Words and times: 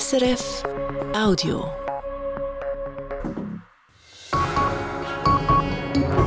SRF 0.00 0.62
Audio. 1.14 1.70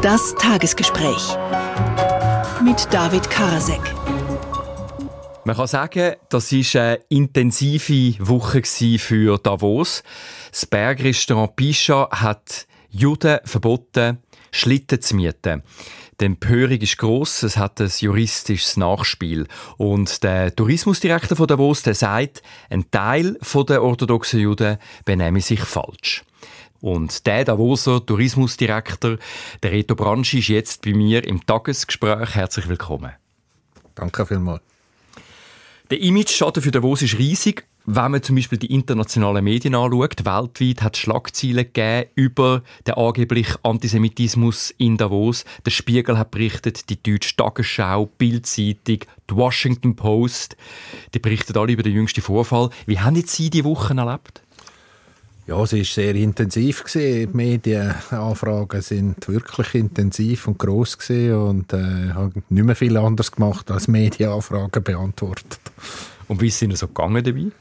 Das 0.03 0.35
Tagesgespräch 0.35 1.35
mit 2.63 2.93
David 2.93 3.27
Karasek. 3.27 3.81
Man 5.45 5.55
kann 5.55 5.65
sagen, 5.65 6.13
das 6.29 6.51
war 6.51 6.81
eine 6.83 6.99
intensive 7.09 8.15
Woche 8.19 8.61
für 8.99 9.39
Davos. 9.39 10.03
Das 10.51 10.67
Bergrestaurant 10.67 11.55
Pischa 11.55 12.07
hat 12.11 12.67
Juden 12.91 13.39
verboten, 13.45 14.19
Schlitten 14.51 15.01
zu 15.01 15.15
mieten. 15.15 15.63
Die 16.21 16.25
Empörung 16.25 16.79
ist 16.79 16.97
gross, 16.97 17.43
es 17.43 17.57
hat 17.57 17.81
ein 17.81 17.91
juristisches 17.99 18.77
Nachspiel. 18.77 19.47
Und 19.75 20.23
der 20.23 20.55
Tourismusdirektor 20.55 21.35
von 21.35 21.47
Davos 21.47 21.83
der 21.83 21.93
sagt, 21.93 22.41
ein 22.69 22.89
Teil 22.89 23.37
der 23.67 23.83
orthodoxen 23.83 24.39
Juden 24.39 24.77
benehme 25.03 25.41
sich 25.41 25.59
falsch. 25.59 26.23
Und 26.79 27.25
der 27.25 27.43
Davoser 27.43 28.05
Tourismusdirektor, 28.05 29.17
der 29.61 29.71
Reto 29.71 29.95
Branchi, 29.95 30.39
ist 30.39 30.47
jetzt 30.47 30.85
bei 30.85 30.93
mir 30.93 31.25
im 31.25 31.45
Tagesgespräch. 31.45 32.35
Herzlich 32.35 32.69
willkommen. 32.69 33.11
Danke 33.93 34.25
vielmals. 34.25 34.61
Der 35.89 35.99
Image-Schaden 35.99 36.63
für 36.63 36.71
Davos 36.71 37.01
ist 37.01 37.17
riesig. 37.17 37.65
Wenn 37.87 38.11
man 38.11 38.23
zum 38.23 38.35
Beispiel 38.35 38.57
die 38.57 38.73
internationalen 38.73 39.43
Medien 39.43 39.75
anschaut, 39.75 40.25
weltweit 40.25 40.81
hat 40.81 40.95
es 40.95 41.01
Schlagzeilen 41.01 41.71
gegeben 41.71 42.09
über 42.15 42.63
den 42.87 42.95
angeblichen 42.95 43.57
Antisemitismus 43.61 44.73
in 44.79 44.97
Davos. 44.97 45.45
Der 45.67 45.69
Spiegel 45.69 46.17
hat 46.17 46.31
berichtet, 46.31 46.89
die 46.89 47.01
Deutsche 47.01 47.35
Tagesschau, 47.35 48.07
Bildzeitung, 48.17 49.01
die 49.29 49.35
Washington 49.35 49.95
Post. 49.95 50.57
Die 51.13 51.19
berichten 51.19 51.55
alle 51.55 51.73
über 51.73 51.83
den 51.83 51.93
jüngsten 51.93 52.21
Vorfall. 52.21 52.71
Wie 52.87 52.99
haben 52.99 53.17
jetzt 53.17 53.35
Sie 53.35 53.51
die 53.51 53.63
Wochen 53.63 53.99
erlebt? 53.99 54.41
Ja, 55.45 55.61
es 55.61 55.73
war 55.73 55.83
sehr 55.83 56.15
intensiv. 56.15 56.85
Die 56.91 57.29
Medienanfragen 57.31 58.81
sind 58.81 59.27
wirklich 59.27 59.75
intensiv 59.75 60.47
und 60.47 60.57
gross 60.57 60.97
und 61.07 61.71
äh, 61.71 62.13
haben 62.15 62.43
nicht 62.49 62.65
mehr 62.65 62.75
viel 62.75 62.97
anderes 62.97 63.31
gemacht 63.31 63.69
als 63.69 63.87
Medienanfragen 63.87 64.83
beantwortet. 64.83 65.59
Und 66.27 66.41
wie 66.41 66.47
es 66.47 66.59
Ihnen 66.63 66.75
so 66.75 66.87
gegangen 66.87 67.23
dabei? 67.23 67.51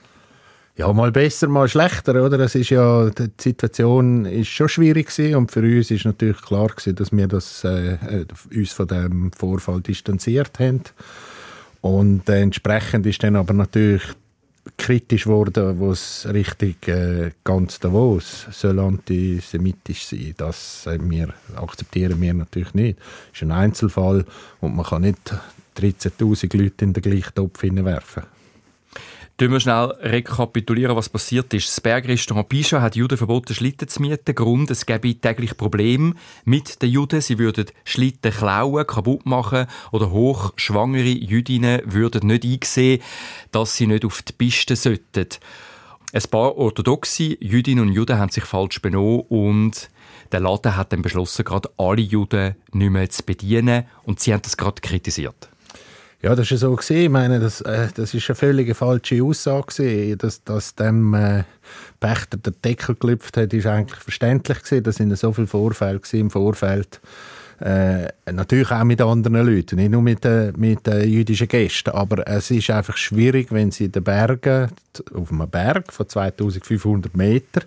Ja, 0.77 0.93
mal 0.93 1.13
besser, 1.13 1.47
mal 1.47 1.69
schlechter, 1.69 2.25
oder? 2.25 2.41
Es 2.41 2.57
ist 2.57 2.71
ja, 2.71 3.09
die 3.09 3.31
Situation 3.39 4.25
ist 4.25 4.49
schon 4.49 4.69
schwierig 4.69 5.07
gewesen 5.07 5.37
und 5.37 5.53
für 5.53 5.61
uns 5.61 5.93
ist 5.93 6.05
natürlich 6.05 6.43
klar 6.43 6.67
gewesen, 6.67 6.97
dass 6.97 7.13
wir 7.13 7.29
das, 7.29 7.63
äh, 7.63 7.93
äh 7.93 8.27
uns 8.53 8.73
von 8.73 8.89
dem 8.89 9.31
Vorfall 9.31 9.81
distanziert 9.83 10.59
haben. 10.59 10.83
Und 11.81 12.29
äh, 12.29 12.41
entsprechend 12.41 13.07
ist 13.07 13.23
dann 13.23 13.37
aber 13.37 13.55
natürlich 13.55 14.03
kritisch 14.77 15.25
geworden, 15.25 15.79
wo 15.79 15.93
es 15.93 16.27
richtig 16.33 16.89
äh, 16.89 17.31
ganz 17.45 17.79
Davos 17.79 18.47
soll 18.51 18.81
antisemitisch 18.81 20.07
sein. 20.07 20.35
Das 20.37 20.89
äh, 20.89 20.99
wir, 21.01 21.29
akzeptieren 21.55 22.21
wir 22.21 22.35
natürlich 22.35 22.75
nicht. 22.75 22.99
Das 22.99 23.35
ist 23.35 23.43
ein 23.43 23.53
Einzelfall 23.53 24.25
und 24.61 24.75
man 24.75 24.87
kann 24.87 25.03
nicht 25.03 25.35
13.000 25.77 26.57
Leute 26.57 26.85
in 26.85 26.95
den 26.95 27.03
gleichen 27.03 27.35
Topf 27.35 27.61
hineinwerfen. 27.61 28.25
Tun 29.37 29.51
wir 29.51 29.59
schnell 29.59 29.87
rekapitulieren, 30.01 30.95
was 30.95 31.09
passiert 31.09 31.53
ist. 31.55 31.67
Das 31.67 31.81
Bergrestaurant 31.81 32.49
Pischa 32.49 32.81
hat 32.81 32.95
Juden 32.95 33.19
verboten, 33.19 33.53
Schlitten 33.53 33.89
zu 33.89 34.01
mieten. 34.01 34.33
Grund, 34.33 34.71
es 34.71 34.87
gäbe 34.87 35.13
täglich 35.13 35.57
Probleme 35.57 36.15
mit 36.45 36.81
den 36.81 36.91
Juden. 36.91 37.21
Sie 37.21 37.37
würden 37.37 37.67
Schlitten 37.85 38.31
klauen, 38.31 38.87
kaputt 38.87 39.27
machen 39.27 39.67
oder 39.91 40.13
hochschwangere 40.13 41.09
Jüdinnen 41.09 41.83
würden 41.85 42.29
nicht 42.29 42.45
einsehen, 42.45 43.03
dass 43.51 43.77
sie 43.77 43.89
nicht 43.89 44.05
auf 44.05 44.23
die 44.23 44.35
Piste 44.35 44.77
sollten. 44.77 45.27
Ein 46.13 46.23
paar 46.31 46.57
orthodoxe 46.57 47.37
Jüdinnen 47.41 47.89
und 47.89 47.93
Juden 47.93 48.19
haben 48.19 48.31
sich 48.31 48.45
falsch 48.45 48.81
benommen 48.81 49.23
und 49.31 49.91
der 50.31 50.39
Laden 50.39 50.77
hat 50.77 50.93
dann 50.93 51.03
beschlossen, 51.03 51.45
gerade 51.45 51.71
alle 51.77 52.03
Juden 52.03 52.55
nicht 52.71 52.91
mehr 52.91 53.11
zu 53.11 53.25
bedienen 53.25 53.87
und 54.05 54.21
sie 54.21 54.33
haben 54.33 54.43
das 54.43 54.57
gerade 54.57 54.81
kritisiert. 54.81 55.49
Ja, 56.25 56.35
das 56.35 56.51
war 56.53 56.57
so. 56.57 56.79
Ich 56.95 57.09
meine, 57.11 57.39
das, 57.39 57.61
äh, 57.61 57.89
eine 57.99 58.35
völlig 58.35 58.75
falsche 58.75 59.23
Aussage. 59.23 60.17
Dass, 60.17 60.43
dass 60.43 60.75
dem 60.75 61.13
äh, 61.13 61.45
Pächter 62.01 62.39
der 62.39 62.55
Deckel 62.65 62.95
gelüpft 62.95 63.37
hat, 63.37 63.53
ist 63.53 63.67
eigentlich 63.67 64.01
verständlich. 64.01 64.63
Gewesen. 64.63 64.91
Sind 64.91 65.19
so 65.19 65.35
viele 65.35 65.47
Vorfälle 65.47 66.01
im 66.13 66.31
Vorfeld. 66.31 67.03
Äh, 67.61 68.09
natürlich 68.33 68.71
auch 68.71 68.85
mit 68.85 69.03
anderen 69.03 69.47
Leuten, 69.47 69.77
nicht 69.77 69.91
nur 69.91 70.01
mit, 70.01 70.25
äh, 70.25 70.53
mit 70.57 70.89
äh, 70.89 71.05
jüdischen 71.05 71.47
Gästen. 71.47 71.91
Aber 71.91 72.27
es 72.27 72.51
ist 72.51 72.71
einfach 72.71 72.97
schwierig, 72.97 73.53
wenn 73.53 73.71
sie 73.71 73.85
in 73.85 73.93
den 73.93 74.03
Bergen, 74.03 74.71
auf 75.13 75.31
einem 75.31 75.51
Berg 75.51 75.93
von 75.93 76.09
2500 76.09 77.15
Metern, 77.15 77.65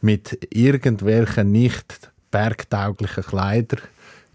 mit 0.00 0.48
irgendwelchen 0.50 1.52
nicht 1.52 2.10
bergtauglichen 2.32 3.22
Kleidern 3.22 3.80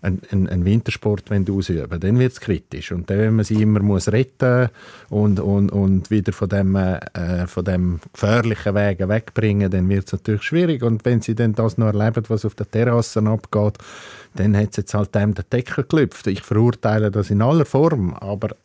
einen, 0.01 0.47
einen 0.47 0.65
Wintersport 0.65 1.23
ausüben 1.31 1.99
dann 1.99 2.19
wird 2.19 2.33
es 2.33 2.39
kritisch. 2.39 2.91
Und 2.91 3.09
dann, 3.09 3.17
wenn 3.17 3.35
man 3.35 3.45
sie 3.45 3.61
immer 3.61 3.81
muss 3.81 4.11
retten 4.11 4.69
und, 5.09 5.39
und, 5.39 5.71
und 5.71 6.11
wieder 6.11 6.33
von 6.33 6.49
dem, 6.49 6.75
äh, 6.75 7.47
von 7.47 7.65
dem 7.65 7.99
gefährlichen 8.13 8.75
Wegen 8.75 9.09
wegbringen, 9.09 9.71
dann 9.71 9.89
wird 9.89 10.05
es 10.05 10.13
natürlich 10.13 10.43
schwierig. 10.43 10.83
Und 10.83 11.03
wenn 11.05 11.21
sie 11.21 11.35
dann 11.35 11.53
das 11.53 11.77
noch 11.77 11.87
erleben, 11.87 12.23
was 12.27 12.45
auf 12.45 12.55
der 12.55 12.69
Terrasse 12.69 13.21
abgeht, 13.21 13.77
dann 14.35 14.55
hat 14.55 14.69
es 14.71 14.77
jetzt 14.77 14.93
halt 14.93 15.15
dem 15.15 15.33
den 15.33 15.45
Deckel 15.51 15.83
gelüpft. 15.83 16.27
Ich 16.27 16.41
verurteile 16.41 17.09
das 17.09 17.31
in 17.31 17.41
aller 17.41 17.65
Form, 17.65 18.13
aber 18.13 18.55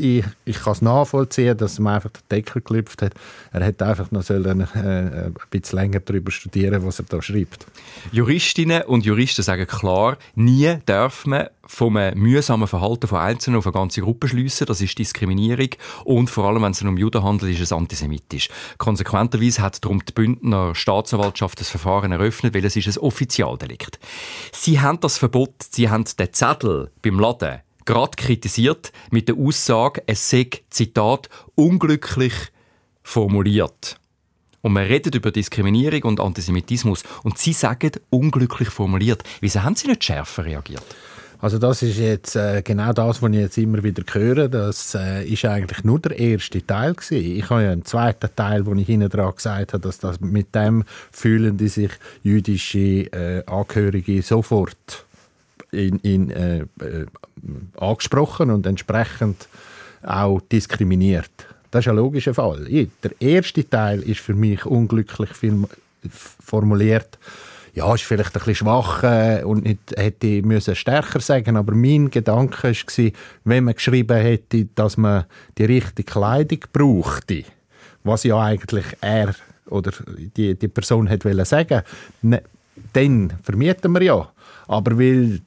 ich, 0.00 0.24
ich 0.44 0.58
kann 0.60 0.72
es 0.72 0.82
nachvollziehen, 0.82 1.56
dass 1.56 1.78
man 1.78 1.94
einfach 1.94 2.10
den 2.10 2.22
Deckel 2.30 2.62
gelüpft 2.62 3.02
hat. 3.02 3.12
Er 3.52 3.64
hätte 3.64 3.86
einfach 3.86 4.10
noch 4.10 4.22
sollen, 4.22 4.60
äh, 4.60 5.26
ein 5.26 5.34
bisschen 5.50 5.78
länger 5.78 6.00
darüber 6.00 6.30
studieren, 6.30 6.84
was 6.84 6.98
er 6.98 7.06
da 7.08 7.20
schreibt. 7.22 7.66
Juristinnen 8.12 8.82
und 8.82 9.04
Juristen 9.04 9.42
sagen 9.42 9.66
klar, 9.66 10.18
nie 10.34 10.78
darf 10.86 11.26
man 11.26 11.48
vom 11.70 11.94
mühsamen 12.14 12.66
Verhalten 12.66 13.06
von 13.06 13.18
Einzelnen 13.20 13.58
auf 13.58 13.66
eine 13.66 13.72
ganze 13.72 14.00
Gruppe 14.00 14.26
schliessen. 14.26 14.66
Das 14.66 14.80
ist 14.80 14.98
Diskriminierung 14.98 15.68
und 16.04 16.28
vor 16.28 16.44
allem, 16.44 16.62
wenn 16.62 16.72
es 16.72 16.82
um 16.82 16.96
Juden 16.96 17.22
handelt, 17.22 17.52
ist 17.52 17.60
es 17.60 17.72
antisemitisch. 17.72 18.48
Konsequenterweise 18.78 19.62
hat 19.62 19.84
darum 19.84 20.04
die 20.04 20.12
Bündner 20.12 20.74
Staatsanwaltschaft 20.74 21.60
das 21.60 21.68
Verfahren 21.68 22.10
eröffnet, 22.10 22.54
weil 22.54 22.64
es 22.64 22.74
ist 22.74 22.88
ein 22.88 23.02
Offizialdelikt. 23.02 24.00
Sie 24.52 24.80
haben 24.80 24.98
das 25.00 25.16
Verbot, 25.18 25.54
sie 25.70 25.88
haben 25.88 26.04
den 26.18 26.32
Zettel 26.32 26.90
beim 27.02 27.20
Laden 27.20 27.60
gerade 27.84 28.16
kritisiert 28.16 28.92
mit 29.10 29.28
der 29.28 29.36
Aussage, 29.36 30.02
es 30.06 30.28
sei, 30.28 30.50
Zitat, 30.70 31.28
unglücklich 31.54 32.34
formuliert. 33.02 33.96
Und 34.62 34.74
man 34.74 34.84
redet 34.84 35.14
über 35.14 35.30
Diskriminierung 35.30 36.02
und 36.02 36.20
Antisemitismus 36.20 37.02
und 37.22 37.38
Sie 37.38 37.52
sagen, 37.52 37.92
unglücklich 38.10 38.68
formuliert. 38.68 39.24
Wieso 39.40 39.62
haben 39.62 39.74
Sie 39.74 39.88
nicht 39.88 40.04
schärfer 40.04 40.44
reagiert? 40.44 40.84
Also 41.42 41.58
das 41.58 41.80
ist 41.82 41.98
jetzt 41.98 42.36
äh, 42.36 42.60
genau 42.62 42.92
das, 42.92 43.22
was 43.22 43.30
ich 43.30 43.38
jetzt 43.38 43.56
immer 43.56 43.82
wieder 43.82 44.02
höre. 44.12 44.48
Das 44.48 44.94
äh, 44.94 45.24
ist 45.24 45.44
eigentlich 45.46 45.84
nur 45.84 45.98
der 45.98 46.18
erste 46.18 46.64
Teil 46.66 46.94
gewesen. 46.94 47.38
Ich 47.38 47.48
habe 47.48 47.62
ja 47.62 47.72
einen 47.72 47.84
zweiten 47.86 48.28
Teil, 48.36 48.66
wo 48.66 48.74
ich 48.74 48.86
hinten 48.86 49.08
dran 49.08 49.34
gesagt 49.34 49.72
habe, 49.72 49.82
dass 49.82 49.98
das 49.98 50.20
mit 50.20 50.54
dem 50.54 50.84
fühlen 51.10 51.56
die 51.56 51.68
sich 51.68 51.92
jüdische 52.22 53.10
äh, 53.12 53.42
Angehörige 53.46 54.20
sofort 54.20 55.06
in, 55.72 55.98
in, 56.00 56.30
äh, 56.30 56.58
äh, 56.58 57.06
angesprochen 57.78 58.50
und 58.50 58.66
entsprechend 58.66 59.48
auch 60.02 60.40
diskriminiert. 60.40 61.30
Das 61.70 61.84
ist 61.84 61.88
ein 61.88 61.96
logischer 61.96 62.34
Fall. 62.34 62.64
Der 62.66 63.20
erste 63.20 63.68
Teil 63.68 64.02
ist 64.02 64.20
für 64.20 64.34
mich 64.34 64.66
unglücklich 64.66 65.30
formuliert. 66.08 67.18
Ja, 67.72 67.94
ist 67.94 68.02
vielleicht 68.02 68.34
ein 68.34 68.40
bisschen 68.40 68.54
schwach 68.56 69.04
äh, 69.04 69.44
und 69.44 69.64
nicht, 69.64 69.78
hätte 69.96 70.42
müssen 70.42 70.74
stärker 70.74 71.20
sagen 71.20 71.56
aber 71.56 71.72
mein 71.72 72.10
Gedanke 72.10 72.72
war, 72.72 73.10
wenn 73.44 73.64
man 73.64 73.74
geschrieben 73.74 74.16
hätte, 74.16 74.66
dass 74.74 74.96
man 74.96 75.26
die 75.56 75.66
richtige 75.66 76.10
Kleidung 76.10 76.58
brauchte, 76.72 77.44
was 78.02 78.24
ja 78.24 78.40
eigentlich 78.42 78.86
er 79.00 79.36
oder 79.66 79.92
die, 80.36 80.56
die 80.56 80.68
Person 80.68 81.06
hätte 81.06 81.44
sagen 81.44 81.82
ne, 82.22 82.42
dann 82.92 83.32
vermieten 83.42 83.92
wir 83.92 84.02
ja. 84.02 84.32
Aber 84.66 84.98
weil 84.98 85.40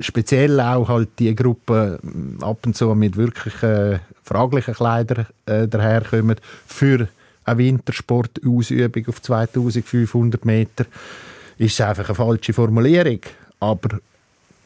speziell 0.00 0.60
auch 0.60 0.88
halt 0.88 1.10
die 1.18 1.34
Gruppe 1.34 1.98
mm, 2.02 2.42
ab 2.42 2.58
und 2.66 2.76
zu 2.76 2.94
mit 2.94 3.16
wirklich 3.16 3.62
äh, 3.62 3.98
fraglichen 4.22 4.74
Kleidern 4.74 5.26
äh, 5.46 5.66
daherkommen 5.66 6.36
für 6.66 7.08
eine 7.44 7.58
Wintersportausübung 7.58 9.08
auf 9.08 9.22
2500 9.22 10.44
Meter, 10.44 10.84
ist 11.56 11.74
es 11.74 11.80
einfach 11.80 12.08
eine 12.08 12.14
falsche 12.14 12.52
Formulierung. 12.52 13.20
Aber 13.60 13.98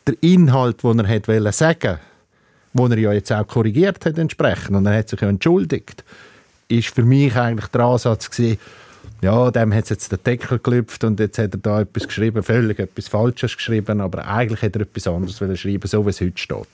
der 0.06 0.14
Inhalt, 0.20 0.82
den 0.82 0.98
er 0.98 1.08
hat 1.08 1.54
sagen 1.54 1.98
wollte, 2.72 2.96
den 2.96 3.04
er 3.04 3.10
ja 3.10 3.12
jetzt 3.12 3.32
auch 3.32 3.46
korrigiert 3.46 4.04
hat 4.04 4.18
entsprechend, 4.18 4.76
und 4.76 4.86
er 4.86 4.98
hat 4.98 5.08
sich 5.08 5.20
ja 5.20 5.28
entschuldigt, 5.28 6.04
ist 6.68 6.94
für 6.94 7.04
mich 7.04 7.36
eigentlich 7.36 7.68
der 7.68 7.82
Ansatz 7.82 8.30
gewesen, 8.30 8.58
ja, 9.22 9.52
dem 9.52 9.72
hat 9.72 9.88
jetzt 9.88 10.10
der 10.10 10.18
Deckel 10.18 10.58
gelüpft 10.58 11.04
und 11.04 11.20
jetzt 11.20 11.38
hat 11.38 11.54
er 11.54 11.58
da 11.58 11.80
etwas 11.80 12.08
geschrieben, 12.08 12.42
völlig 12.42 12.80
etwas 12.80 13.06
Falsches 13.06 13.56
geschrieben, 13.56 14.00
aber 14.00 14.26
eigentlich 14.26 14.62
hätte 14.62 14.80
er 14.80 14.82
etwas 14.82 15.06
anderes 15.06 15.36
schreiben, 15.60 15.86
so 15.86 16.04
wie 16.04 16.10
es 16.10 16.20
heute 16.20 16.38
steht. 16.38 16.66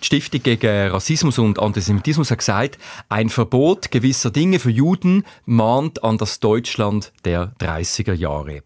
Die 0.00 0.06
Stiftung 0.06 0.42
gegen 0.42 0.88
Rassismus 0.90 1.38
und 1.38 1.58
Antisemitismus 1.58 2.30
hat 2.30 2.38
gesagt, 2.38 2.78
ein 3.10 3.28
Verbot 3.28 3.90
gewisser 3.90 4.30
Dinge 4.30 4.58
für 4.58 4.70
Juden 4.70 5.24
mahnt 5.44 6.02
an 6.02 6.16
das 6.16 6.40
Deutschland 6.40 7.12
der 7.26 7.52
30er 7.60 8.14
Jahre. 8.14 8.62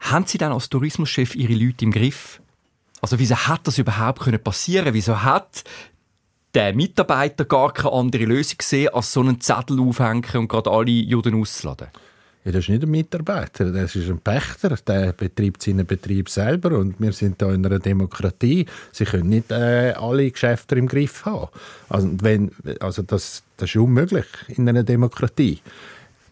Haben 0.00 0.26
Sie 0.26 0.38
dann 0.38 0.52
als 0.52 0.68
Tourismuschef 0.68 1.34
Ihre 1.34 1.54
Leute 1.54 1.84
im 1.84 1.90
Griff? 1.90 2.40
Also 3.00 3.18
wieso 3.18 3.36
hat 3.36 3.66
das 3.66 3.78
überhaupt 3.78 4.44
passieren 4.44 4.84
können? 4.84 4.94
Wieso 4.94 5.22
hat 5.22 5.64
der 6.54 6.72
Mitarbeiter 6.74 7.44
gar 7.44 7.72
keine 7.72 7.94
andere 7.94 8.24
Lösung 8.26 8.58
gesehen, 8.58 8.94
als 8.94 9.12
so 9.12 9.20
einen 9.20 9.40
Zettel 9.40 9.80
aufhängen 9.80 10.24
und 10.34 10.48
gerade 10.48 10.70
alle 10.70 10.90
Juden 10.90 11.40
auszuladen? 11.40 11.88
Ja, 12.44 12.52
das 12.52 12.64
ist 12.64 12.68
nicht 12.68 12.82
ein 12.82 12.90
Mitarbeiter, 12.90 13.72
das 13.72 13.96
ist 13.96 14.10
ein 14.10 14.18
Pächter, 14.18 14.76
der 14.86 15.14
betreibt 15.14 15.62
seinen 15.62 15.86
Betrieb 15.86 16.28
selber 16.28 16.76
und 16.76 17.00
wir 17.00 17.12
sind 17.12 17.40
da 17.40 17.50
in 17.50 17.64
einer 17.64 17.78
Demokratie. 17.78 18.66
Sie 18.92 19.06
können 19.06 19.30
nicht 19.30 19.50
äh, 19.50 19.94
alle 19.96 20.30
Geschäfte 20.30 20.74
im 20.74 20.86
Griff 20.86 21.24
haben. 21.24 21.48
Also, 21.88 22.10
wenn, 22.20 22.50
also 22.80 23.00
das, 23.00 23.44
das 23.56 23.70
ist 23.70 23.76
unmöglich 23.76 24.26
in 24.48 24.68
einer 24.68 24.82
Demokratie. 24.82 25.60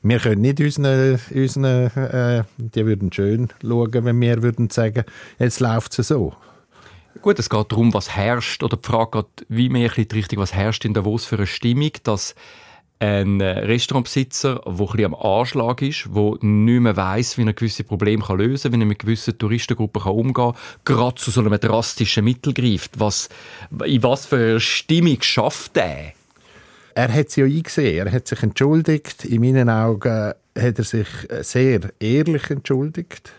Wir 0.03 0.19
können 0.19 0.43
nicht 0.43 0.61
unseren, 0.61 1.19
unseren 1.31 1.87
äh, 1.97 2.45
die 2.59 2.85
würden 2.85 3.11
schön 3.11 3.49
schauen, 3.63 4.05
wenn 4.05 4.21
wir 4.21 4.43
würden 4.43 4.69
sagen, 4.69 5.05
jetzt 5.39 5.61
läuft 5.61 5.99
es 5.99 6.09
so. 6.09 6.35
Gut, 7.23 7.39
es 7.39 7.49
geht 7.49 7.73
darum, 7.73 7.95
was 7.95 8.11
herrscht, 8.11 8.63
oder 8.63 8.77
die 8.77 8.87
Frage 8.87 9.23
geht 9.23 9.47
wie 9.49 9.71
mehr 9.71 9.89
die 9.89 10.09
Richtung, 10.13 10.41
was 10.41 10.53
herrscht 10.53 10.85
in 10.85 10.93
Davos 10.93 11.25
für 11.25 11.37
eine 11.37 11.47
Stimmung, 11.47 11.93
dass 12.03 12.35
ein 13.03 13.41
Restaurantbesitzer, 13.41 14.63
der 14.65 14.95
ein 14.95 15.05
am 15.07 15.15
Anschlag 15.15 15.83
ist, 15.83 16.09
der 16.15 16.37
nicht 16.41 16.81
mehr 16.81 16.97
weiss, 16.97 17.37
wie 17.37 17.45
er 17.45 17.53
gewisse 17.53 17.83
Probleme 17.83 18.25
lösen 18.37 18.71
kann, 18.71 18.81
wie 18.81 18.85
er 18.85 18.87
mit 18.87 19.01
gewissen 19.01 19.37
Touristengruppen 19.37 20.03
umgehen 20.03 20.35
kann, 20.35 20.55
gerade 20.85 21.17
zu 21.17 21.33
so 21.33 21.41
einem 21.41 21.59
drastischen 21.59 22.25
Mittel 22.25 22.55
greift. 22.55 23.01
Was, 23.01 23.29
in 23.85 24.05
was 24.05 24.27
für 24.27 24.37
eine 24.37 24.61
Stimmung 24.61 25.21
schafft 25.21 25.77
er? 25.79 26.13
Er 26.95 27.13
hat 27.13 27.29
es 27.29 27.37
ja 27.37 27.45
eingesehen, 27.45 28.07
er 28.07 28.13
hat 28.13 28.29
sich 28.29 28.41
entschuldigt. 28.43 29.25
In 29.25 29.41
meinen 29.41 29.69
Augen 29.69 30.35
hat 30.57 30.79
er 30.79 30.85
sich 30.85 31.09
sehr 31.41 31.81
ehrlich 31.99 32.51
entschuldigt. 32.51 33.33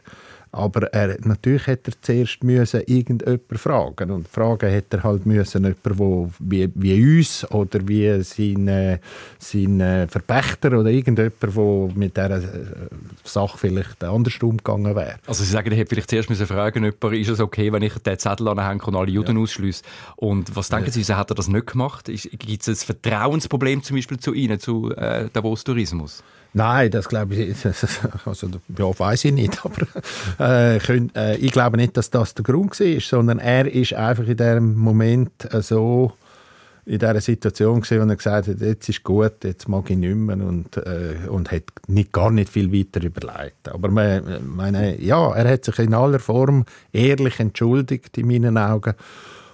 Aber 0.55 0.83
er, 0.93 1.17
natürlich 1.25 1.65
hätte 1.65 1.89
er 1.89 2.01
zuerst 2.03 2.43
müssen 2.43 2.81
irgendjemanden 2.85 3.57
fragen 3.57 4.11
und 4.11 4.27
fragen 4.27 4.69
hätte 4.69 4.97
er 4.97 5.03
halt 5.03 5.25
müssen 5.25 5.63
jemanden, 5.63 5.97
wo, 5.97 6.29
wie, 6.37 6.69
wie 6.75 7.17
uns 7.17 7.49
oder 7.51 7.79
wie 7.87 8.21
sein, 8.21 8.99
sein 9.39 10.07
Verpächter 10.07 10.79
oder 10.79 10.91
irgendjemand, 10.91 11.41
der 11.41 11.49
mit 11.95 12.15
dieser 12.15 12.37
äh, 12.37 12.75
Sache 13.23 13.57
vielleicht 13.57 14.03
anders 14.03 14.37
umgegangen 14.43 14.95
wäre. 14.95 15.15
Also 15.25 15.43
Sie 15.43 15.49
sagen, 15.49 15.71
er 15.71 15.77
hätte 15.77 15.89
vielleicht 15.89 16.11
zuerst 16.11 16.29
müssen 16.29 16.45
fragen 16.45 16.83
jemanden, 16.83 17.19
ist 17.19 17.29
es 17.29 17.39
okay, 17.39 17.73
wenn 17.73 17.81
ich 17.81 17.97
den 17.97 18.19
Zettel 18.19 18.47
anhänge 18.47 18.83
und 18.83 18.95
alle 18.95 19.09
Juden 19.09 19.35
ja. 19.35 19.41
ausschließe? 19.41 19.81
Und 20.17 20.55
was 20.55 20.69
denken. 20.69 20.91
Sie, 20.91 20.99
wieso 20.99 21.17
hat 21.17 21.31
er 21.31 21.35
das 21.35 21.47
nicht 21.47 21.65
gemacht? 21.65 22.05
Gibt 22.05 22.61
es 22.61 22.67
ein 22.67 22.75
Vertrauensproblem 22.75 23.81
zum 23.81 23.95
Beispiel 23.95 24.19
zu 24.19 24.33
Ihnen, 24.33 24.59
zu 24.59 24.91
äh, 24.91 25.29
Davos 25.33 25.63
Tourismus? 25.63 26.21
Nein, 26.53 26.91
das 26.91 27.09
glaube 27.09 27.33
ich, 27.33 27.65
also, 28.25 28.47
ja, 28.77 28.99
weiß 28.99 29.25
ich 29.25 29.33
nicht, 29.33 29.65
aber 29.65 29.87
äh, 30.43 30.79
könnt, 30.79 31.15
äh, 31.15 31.35
ich 31.37 31.51
glaube 31.51 31.77
nicht, 31.77 31.97
dass 31.97 32.09
das 32.09 32.33
der 32.35 32.43
Grund 32.43 32.79
war, 32.79 32.99
sondern 32.99 33.39
er 33.39 33.71
ist 33.71 33.93
einfach 33.93 34.27
in 34.27 34.37
diesem 34.37 34.75
Moment 34.75 35.31
äh, 35.53 35.61
so 35.61 36.13
in 36.85 36.99
dieser 36.99 37.21
Situation 37.21 37.79
gewesen, 37.81 38.05
wo 38.05 38.09
er 38.11 38.15
gesagt 38.17 38.47
hat, 38.49 38.59
jetzt 38.59 38.89
ist 38.89 39.03
gut, 39.03 39.43
jetzt 39.43 39.69
mag 39.69 39.89
ich 39.89 39.95
nicht 39.95 40.15
mehr 40.15 40.35
und, 40.35 40.75
äh, 40.77 41.15
und 41.29 41.51
hat 41.51 41.63
nicht, 41.87 42.11
gar 42.11 42.29
nicht 42.29 42.49
viel 42.49 42.73
weiter 42.73 43.01
überlegt. 43.01 43.69
Aber 43.69 43.87
man, 43.89 44.41
meine, 44.45 45.01
ja, 45.01 45.33
er 45.33 45.49
hat 45.49 45.63
sich 45.63 45.79
in 45.79 45.93
aller 45.93 46.19
Form 46.19 46.65
ehrlich 46.91 47.39
entschuldigt 47.39 48.17
in 48.17 48.27
meinen 48.27 48.57
Augen 48.57 48.95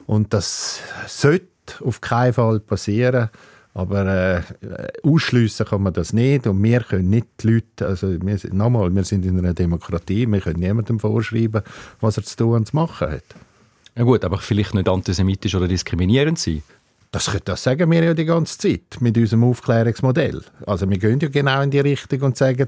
und 0.07 0.33
das 0.33 0.79
sollte 1.07 1.45
auf 1.83 2.01
keinen 2.01 2.33
Fall 2.33 2.59
passieren. 2.59 3.29
Aber 3.79 4.05
äh, 4.05 4.41
ausschliessen 5.03 5.65
kann 5.65 5.83
man 5.83 5.93
das 5.93 6.11
nicht 6.11 6.45
und 6.47 6.61
wir 6.61 6.81
können 6.81 7.09
nicht 7.09 7.27
die 7.41 7.47
Leute, 7.47 7.87
also 7.87 8.09
wir, 8.09 8.37
nochmal, 8.51 8.93
wir 8.93 9.05
sind 9.05 9.25
in 9.25 9.39
einer 9.39 9.53
Demokratie, 9.53 10.27
wir 10.27 10.41
können 10.41 10.59
niemandem 10.59 10.99
vorschreiben, 10.99 11.61
was 12.01 12.17
er 12.17 12.23
zu 12.23 12.35
tun 12.35 12.55
und 12.55 12.67
zu 12.67 12.75
machen 12.75 13.09
hat. 13.09 13.23
Ja 13.95 14.03
gut, 14.03 14.25
aber 14.25 14.37
vielleicht 14.39 14.73
nicht 14.73 14.89
antisemitisch 14.89 15.55
oder 15.55 15.69
diskriminierend 15.69 16.37
sein. 16.37 16.61
Das, 17.11 17.31
das 17.45 17.63
sagen 17.63 17.89
wir 17.89 18.03
ja 18.03 18.13
die 18.13 18.25
ganze 18.25 18.57
Zeit 18.57 18.97
mit 18.99 19.17
unserem 19.17 19.45
Aufklärungsmodell. 19.45 20.41
Also 20.65 20.89
wir 20.89 20.97
gehen 20.97 21.21
ja 21.21 21.29
genau 21.29 21.61
in 21.61 21.71
die 21.71 21.79
Richtung 21.79 22.21
und 22.23 22.35
sagen, 22.35 22.67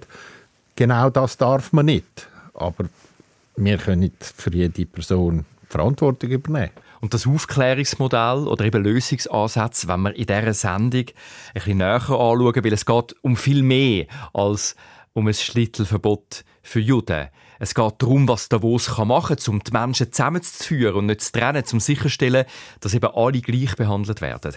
genau 0.77 1.09
das 1.09 1.35
darf 1.35 1.73
man 1.73 1.87
nicht. 1.87 2.29
Aber 2.53 2.85
wir 3.57 3.77
können 3.79 3.99
nicht 3.99 4.23
für 4.23 4.53
jede 4.53 4.85
Person 4.85 5.43
Verantwortung 5.67 6.29
übernehmen. 6.29 6.71
Und 7.01 7.15
das 7.15 7.25
Aufklärungsmodell 7.25 8.47
oder 8.47 8.63
eben 8.63 8.83
Lösungsansätze, 8.83 9.87
wenn 9.87 10.01
wir 10.01 10.15
in 10.15 10.27
dieser 10.27 10.53
Sendung 10.53 11.05
ein 11.07 11.53
bisschen 11.53 11.77
näher 11.79 11.95
anschauen, 11.95 12.63
weil 12.63 12.73
es 12.73 12.85
geht 12.85 13.15
um 13.21 13.35
viel 13.35 13.63
mehr 13.63 14.05
als 14.33 14.75
um 15.13 15.27
ein 15.27 15.33
Schlittelverbot 15.33 16.45
für 16.61 16.79
Juden. 16.79 17.29
Es 17.63 17.75
geht 17.75 17.93
darum, 17.99 18.27
was 18.27 18.49
Davos 18.49 18.89
machen 18.97 19.35
kann, 19.35 19.53
um 19.53 19.63
die 19.63 19.71
Menschen 19.71 20.11
zusammenzuführen 20.11 20.95
und 20.95 21.05
nicht 21.05 21.21
zu 21.21 21.31
trennen, 21.31 21.63
um 21.71 21.79
sicherzustellen, 21.79 22.45
dass 22.79 22.95
eben 22.95 23.11
alle 23.13 23.39
gleich 23.39 23.75
behandelt 23.75 24.19
werden. 24.19 24.55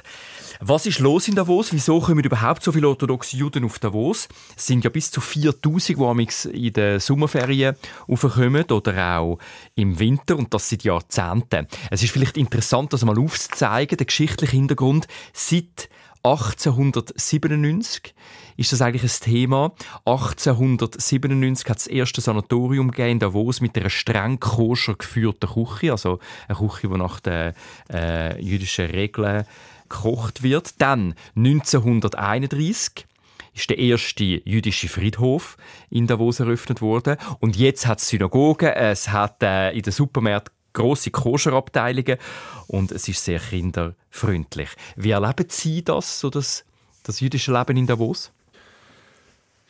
Was 0.60 0.86
ist 0.86 1.00
los 1.00 1.28
in 1.28 1.34
Davos? 1.34 1.74
Wieso 1.74 2.00
kommen 2.00 2.24
überhaupt 2.24 2.62
so 2.62 2.72
viele 2.72 2.88
orthodoxe 2.88 3.36
Juden 3.36 3.66
auf 3.66 3.78
Davos? 3.78 4.26
Es 4.56 4.68
sind 4.68 4.84
ja 4.84 4.88
bis 4.88 5.10
zu 5.10 5.20
4000, 5.20 5.98
die 6.46 6.66
in 6.66 6.72
den 6.72 6.98
Sommerferien 6.98 7.76
aufkommen 8.08 8.64
oder 8.70 9.18
auch 9.18 9.38
im 9.74 9.98
Winter 9.98 10.38
und 10.38 10.54
das 10.54 10.70
seit 10.70 10.84
Jahrzehnten. 10.84 11.68
Es 11.90 12.02
ist 12.02 12.10
vielleicht 12.10 12.38
interessant, 12.38 12.94
das 12.94 13.04
mal 13.04 13.18
aufzuzeigen, 13.18 13.98
der 13.98 14.06
geschichtliche 14.06 14.56
Hintergrund. 14.56 15.08
Seit 15.34 15.90
1897 16.24 18.14
ist 18.56 18.72
das 18.72 18.80
eigentlich 18.80 19.02
ein 19.02 19.20
Thema. 19.20 19.72
1897 20.06 21.68
hat 21.68 21.76
das 21.76 21.86
erste 21.86 22.20
Sanatorium 22.22 22.90
in 22.92 23.18
Davos 23.18 23.60
mit 23.60 23.76
einer 23.76 23.90
streng 23.90 24.40
koscher 24.40 24.94
geführten 24.94 25.50
Küche, 25.50 25.92
also 25.92 26.18
eine 26.48 26.56
Küche, 26.56 26.88
die 26.88 26.96
nach 26.96 27.20
den 27.20 27.52
äh, 27.92 28.40
jüdischen 28.42 28.86
Regeln 28.86 29.44
gekocht 29.88 30.42
wird. 30.42 30.80
Dann 30.80 31.14
1931 31.36 33.06
ist 33.54 33.70
der 33.70 33.78
erste 33.78 34.24
jüdische 34.24 34.88
Friedhof 34.88 35.56
in 35.90 36.06
Davos 36.06 36.40
eröffnet 36.40 36.80
worden. 36.80 37.16
Und 37.38 37.56
jetzt 37.56 37.86
hat 37.86 38.00
es 38.00 38.08
Synagogen, 38.08 38.70
es 38.70 39.10
hat 39.10 39.42
äh, 39.42 39.70
in 39.72 39.82
den 39.82 39.92
Supermärkten 39.92 40.53
grosse 40.74 41.10
Koscherabteilungen 41.10 42.18
und 42.66 42.92
es 42.92 43.08
ist 43.08 43.24
sehr 43.24 43.40
kinderfreundlich. 43.40 44.68
Wie 44.96 45.12
erleben 45.12 45.46
Sie 45.48 45.82
das, 45.82 46.20
so 46.20 46.28
das, 46.28 46.64
das 47.04 47.20
jüdische 47.20 47.52
Leben 47.52 47.78
in 47.78 47.86
Davos? 47.86 48.30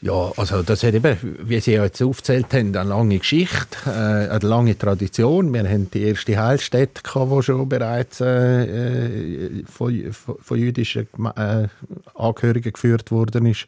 Ja, 0.04 0.32
also 0.36 0.62
das 0.62 0.82
hat 0.82 0.92
eben, 0.92 1.16
wie 1.44 1.60
Sie 1.60 1.72
jetzt 1.72 2.02
aufgezählt 2.02 2.52
haben, 2.52 2.76
eine 2.76 2.88
lange 2.90 3.18
Geschichte, 3.18 3.78
äh, 3.86 4.28
eine 4.28 4.38
lange 4.40 4.76
Tradition. 4.76 5.54
Wir 5.54 5.66
haben 5.66 5.90
die 5.90 6.02
erste 6.02 6.36
Heilstätte, 6.36 7.00
die 7.02 7.42
schon 7.42 7.68
bereits 7.70 8.20
äh, 8.20 8.64
äh, 8.64 9.64
von, 9.64 10.12
von, 10.12 10.58
jüdischen 10.58 11.08
äh, 11.36 11.68
Angehörigen 12.14 12.74
geführt 12.74 13.10
worden 13.12 13.46
ist. 13.46 13.66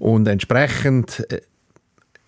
Und 0.00 0.26
entsprechend 0.26 1.30
äh, 1.30 1.42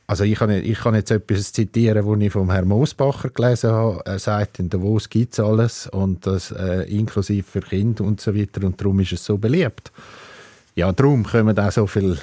also 0.06 0.25
ich 0.25 0.38
kann, 0.38 0.50
ich 0.50 0.78
kann 0.78 0.94
jetzt 0.94 1.11
etwas 1.11 1.52
zitieren, 1.52 2.06
was 2.06 2.20
ich 2.20 2.32
vom 2.32 2.50
Herrn 2.50 2.68
Moosbacher 2.68 3.30
gelesen 3.30 3.70
habe. 3.70 4.02
Er 4.04 4.18
sagt, 4.18 4.58
in 4.58 4.68
Davos 4.68 5.08
gibt 5.08 5.32
es 5.32 5.40
alles 5.40 5.87
und 5.87 6.26
das 6.26 6.50
äh, 6.50 6.82
inklusive 6.82 7.42
für 7.42 7.61
Kinder 7.61 8.04
und 8.04 8.20
so 8.20 8.34
weiter 8.34 8.66
und 8.66 8.78
darum 8.80 9.00
ist 9.00 9.12
es 9.12 9.25
so 9.25 9.38
beliebt. 9.38 9.92
Ja, 10.75 10.92
darum 10.92 11.25
kommen 11.25 11.58
auch 11.58 11.73
so 11.73 11.87
viele 11.87 12.18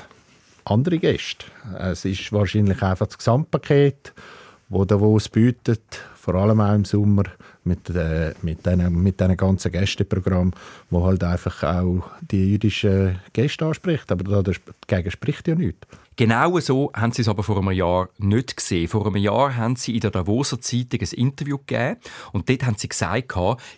andere 0.65 0.99
Gäste. 0.99 1.45
Es 1.79 2.05
ist 2.05 2.31
wahrscheinlich 2.31 2.81
einfach 2.83 3.07
das 3.07 3.17
Gesamtpaket, 3.17 4.13
das 4.69 4.87
Davos 4.87 5.29
bietet, 5.29 5.81
vor 6.15 6.35
allem 6.35 6.61
auch 6.61 6.75
im 6.75 6.85
Sommer 6.85 7.23
mit, 7.63 7.89
äh, 7.89 8.33
mit 8.41 8.65
diesen 8.65 9.03
mit 9.03 9.17
ganzen 9.37 9.71
Gästeprogramm, 9.71 10.53
wo 10.89 11.05
halt 11.05 11.23
einfach 11.23 11.63
auch 11.63 12.03
die 12.21 12.51
jüdischen 12.51 13.19
Gäste 13.33 13.65
anspricht. 13.65 14.11
Aber 14.11 14.43
dagegen 14.43 15.11
spricht 15.11 15.47
ja 15.47 15.55
nichts. 15.55 15.87
Genau 16.17 16.59
so 16.59 16.91
haben 16.93 17.13
sie 17.13 17.21
es 17.21 17.29
aber 17.29 17.41
vor 17.41 17.57
einem 17.57 17.71
Jahr 17.71 18.09
nicht 18.17 18.57
gesehen. 18.57 18.87
Vor 18.87 19.07
einem 19.07 19.15
Jahr 19.15 19.55
haben 19.55 19.75
sie 19.75 19.95
in 19.95 20.01
der 20.01 20.11
Davoser 20.11 20.59
Zeitung 20.59 20.99
ein 20.99 21.07
Interview 21.13 21.57
gegeben 21.57 21.97
und 22.33 22.49
dort 22.49 22.65
haben 22.65 22.75
sie 22.77 22.89
gesagt, 22.89 23.33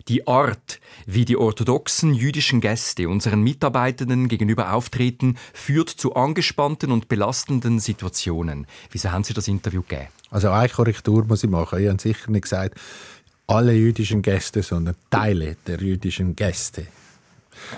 die 0.08 0.26
Art, 0.26 0.80
wie 1.06 1.24
die 1.24 1.36
orthodoxen 1.36 2.12
jüdischen 2.12 2.60
Gäste 2.60 3.08
unseren 3.08 3.40
Mitarbeitenden 3.42 4.28
gegenüber 4.28 4.74
auftreten, 4.74 5.38
führt 5.54 5.88
zu 5.88 6.16
angespannten 6.16 6.90
und 6.90 7.08
belastenden 7.08 7.78
Situationen. 7.78 8.66
Wieso 8.90 9.12
haben 9.12 9.24
Sie 9.24 9.32
das 9.32 9.48
Interview 9.48 9.82
gegeben? 9.82 10.08
Also 10.30 10.50
eine 10.50 10.68
Korrektur 10.68 11.24
muss 11.24 11.44
ich 11.44 11.50
machen. 11.50 11.80
Ich 11.80 11.88
habe 11.88 12.02
sicher 12.02 12.30
nicht 12.30 12.42
gesagt, 12.42 12.78
alle 13.46 13.72
jüdischen 13.72 14.22
Gäste, 14.22 14.62
sondern 14.62 14.96
Teile 15.10 15.56
der 15.66 15.78
jüdischen 15.80 16.34
Gäste. 16.34 16.86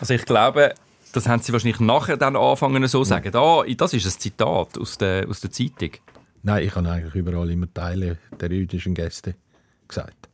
Also 0.01 0.15
ich 0.15 0.25
glaube, 0.25 0.75
das 1.13 1.27
haben 1.29 1.43
Sie 1.43 1.53
wahrscheinlich 1.53 1.81
nachher 1.81 2.17
dann 2.17 2.37
anfangen 2.37 2.87
so 2.89 3.05
sagen. 3.05 3.35
Ah, 3.35 3.65
das 3.77 3.95
ist 3.95 4.07
ein 4.07 4.21
Zitat 4.21 4.79
aus 4.79 4.99
der, 4.99 5.29
aus 5.29 5.41
der 5.41 5.51
Zeitung. 5.51 5.91
Nein, 6.43 6.65
ich 6.65 6.75
habe 6.75 6.89
eigentlich 6.89 7.15
überall 7.15 7.51
immer 7.51 7.73
Teile 7.73 8.19
der 8.39 8.51
jüdischen 8.51 8.95
Gäste 8.95 9.35
gesagt. 9.89 10.29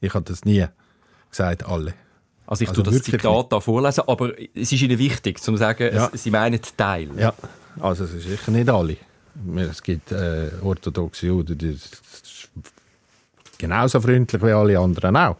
Ich 0.00 0.14
habe 0.14 0.24
das 0.24 0.44
nie 0.44 0.66
gesagt, 1.30 1.66
alle. 1.66 1.94
Also 2.46 2.62
ich 2.62 2.68
also 2.68 2.82
tue 2.82 2.92
das 2.92 3.02
Zitat 3.02 3.52
da 3.52 3.60
vorlesen, 3.60 4.04
aber 4.06 4.38
es 4.38 4.70
ist 4.70 4.80
Ihnen 4.82 4.98
wichtig, 4.98 5.40
zu 5.40 5.56
sagen, 5.56 5.92
ja. 5.92 6.10
Sie 6.12 6.30
meinen 6.30 6.60
Teil. 6.76 7.10
Ja, 7.18 7.34
also 7.80 8.04
es 8.04 8.14
ist 8.14 8.28
sicher 8.28 8.52
nicht 8.52 8.68
alle. 8.68 8.96
Es 9.56 9.82
gibt 9.82 10.12
äh, 10.12 10.50
orthodoxe 10.62 11.26
Juden, 11.26 11.58
die 11.58 11.76
genauso 13.58 14.00
freundlich 14.00 14.42
wie 14.42 14.52
alle 14.52 14.78
anderen 14.78 15.16
auch. 15.16 15.36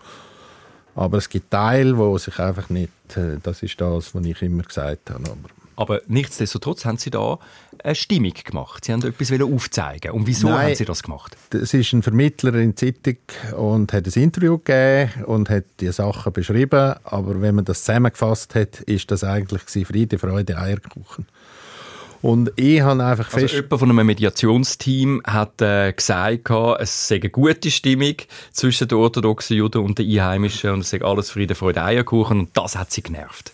Aber 0.95 1.19
es 1.19 1.29
gibt 1.29 1.51
Teile, 1.51 1.97
wo 1.97 2.17
sich 2.17 2.39
einfach 2.39 2.71
nicht, 2.71 2.91
äh, 3.17 3.39
das 3.43 3.63
ist 3.63 3.81
das, 3.81 4.15
was 4.15 4.25
ich 4.25 4.41
immer 4.43 4.63
gesagt 4.63 5.11
habe. 5.11 5.25
Aber 5.25 5.51
aber 5.77 6.01
nichtsdestotrotz 6.09 6.87
haben 6.87 6.97
Sie 6.97 7.11
da 7.11 7.39
eine 7.85 7.95
Stimmung 7.95 8.33
gemacht. 8.33 8.87
Sie 8.87 8.93
haben 8.93 9.03
etwas 9.03 9.31
aufzeigen. 9.41 10.11
Und 10.13 10.27
wieso 10.27 10.49
Nein, 10.49 10.69
haben 10.69 10.75
Sie 10.75 10.87
das 10.87 11.03
gemacht? 11.03 11.37
Es 11.53 11.75
ist 11.75 11.93
ein 11.93 12.03
Vermittler 12.03 12.55
in 12.55 12.75
der 12.75 12.95
Zeitung 12.95 13.19
und 13.57 13.93
hat 13.93 14.07
ein 14.07 14.23
Interview 14.23 14.59
gegeben 14.59 15.25
und 15.27 15.51
hat 15.51 15.65
die 15.81 15.93
Sachen 15.93 16.33
beschrieben. 16.33 16.95
Aber 17.05 17.41
wenn 17.43 17.55
man 17.55 17.67
das 17.67 17.85
zusammengefasst 17.85 18.55
hat, 18.55 18.81
ist 18.81 19.11
das 19.11 19.23
eigentlich 19.23 19.63
Friede, 19.87 20.19
Freude, 20.19 20.59
Eierkuchen. 20.59 21.27
Und 22.23 22.53
ich 22.57 22.81
habe 22.81 23.05
einfach 23.05 23.27
also 23.33 23.41
fest... 23.41 23.55
jemand 23.55 23.79
von 23.79 23.91
einem 23.91 24.07
Mediationsteam 24.07 25.23
hat 25.25 25.61
äh, 25.61 25.93
gesagt, 25.93 26.51
es 26.81 27.09
sei 27.09 27.17
eine 27.17 27.31
gute 27.31 27.71
Stimmung 27.71 28.15
zwischen 28.53 28.89
den 28.89 28.99
orthodoxen 28.99 29.57
Juden 29.57 29.83
und 29.83 29.99
den 29.99 30.11
Einheimischen 30.11 30.71
und 30.71 30.81
es 30.81 30.91
sei 30.91 31.03
alles 31.03 31.31
Friede, 31.31 31.55
Freude, 31.55 31.83
Eierkuchen 31.83 32.41
und 32.41 32.57
das 32.57 32.77
hat 32.77 32.91
sie 32.91 33.03
genervt. 33.03 33.53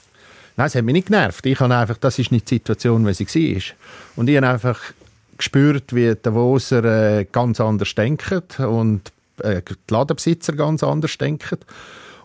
Nein, 0.57 0.67
es 0.67 0.75
hat 0.75 0.85
mich 0.85 0.93
nicht 0.93 1.09
genervt. 1.09 1.45
Ich 1.47 1.61
habe 1.61 1.75
einfach, 1.75 1.97
das 1.97 2.19
ist 2.19 2.31
nicht 2.31 2.51
die 2.51 2.57
Situation, 2.57 3.07
wie 3.07 3.15
sie 3.15 3.27
war. 3.57 3.63
Und 4.17 4.29
ich 4.29 4.37
habe 4.37 4.49
einfach 4.49 4.81
gespürt, 5.39 5.95
wie 5.95 6.09
die 6.09 6.23
Davoser 6.23 6.85
äh, 7.19 7.27
ganz 7.31 7.61
anders 7.61 7.95
denken 7.95 8.43
und 8.59 9.13
äh, 9.43 9.63
die 9.63 9.75
Ladenbesitzer 9.93 10.53
ganz 10.53 10.83
anders 10.83 11.17
denken. 11.19 11.59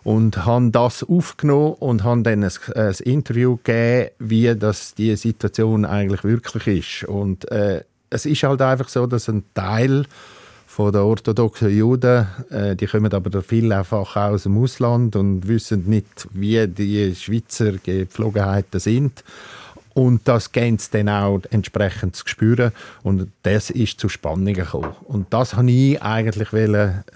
Und 0.07 0.45
haben 0.45 0.71
das 0.71 1.03
aufgenommen 1.03 1.73
und 1.73 2.05
haben 2.05 2.23
dann 2.23 2.41
ein, 2.41 2.51
ein 2.75 2.95
Interview 3.03 3.57
gegeben, 3.57 4.11
wie 4.19 4.55
das 4.55 4.95
die 4.95 5.13
Situation 5.17 5.83
eigentlich 5.83 6.23
wirklich 6.23 7.01
ist. 7.01 7.09
Und 7.09 7.51
äh, 7.51 7.83
es 8.09 8.25
ist 8.25 8.41
halt 8.43 8.61
einfach 8.61 8.87
so, 8.87 9.05
dass 9.05 9.27
ein 9.27 9.43
Teil 9.53 10.05
von 10.65 10.93
den 10.93 11.01
orthodoxen 11.01 11.75
Juden. 11.75 12.25
Äh, 12.49 12.77
die 12.77 12.85
kommen 12.85 13.11
aber 13.11 13.41
vielfach 13.41 14.15
aus 14.15 14.43
dem 14.43 14.57
Ausland 14.57 15.17
und 15.17 15.45
wissen 15.45 15.83
nicht, 15.87 16.29
wie 16.31 16.65
die 16.69 17.13
Schweizer 17.13 17.73
Gepflogenheiten 17.73 18.79
sind. 18.79 19.25
Und 19.97 20.27
das 20.27 20.51
geben 20.51 20.77
sie 20.77 20.91
dann 20.91 21.09
auch 21.09 21.41
entsprechend 21.49 22.15
zu 22.15 22.27
spüren. 22.27 22.71
Und 23.01 23.31
das 23.41 23.71
ist 23.71 23.99
zu 23.99 24.09
Spannungen 24.09 24.53
gekommen. 24.53 24.91
Und 25.05 25.33
das 25.33 25.57
wollte 25.57 25.71
ich 25.71 25.99
eigentlich 25.99 26.49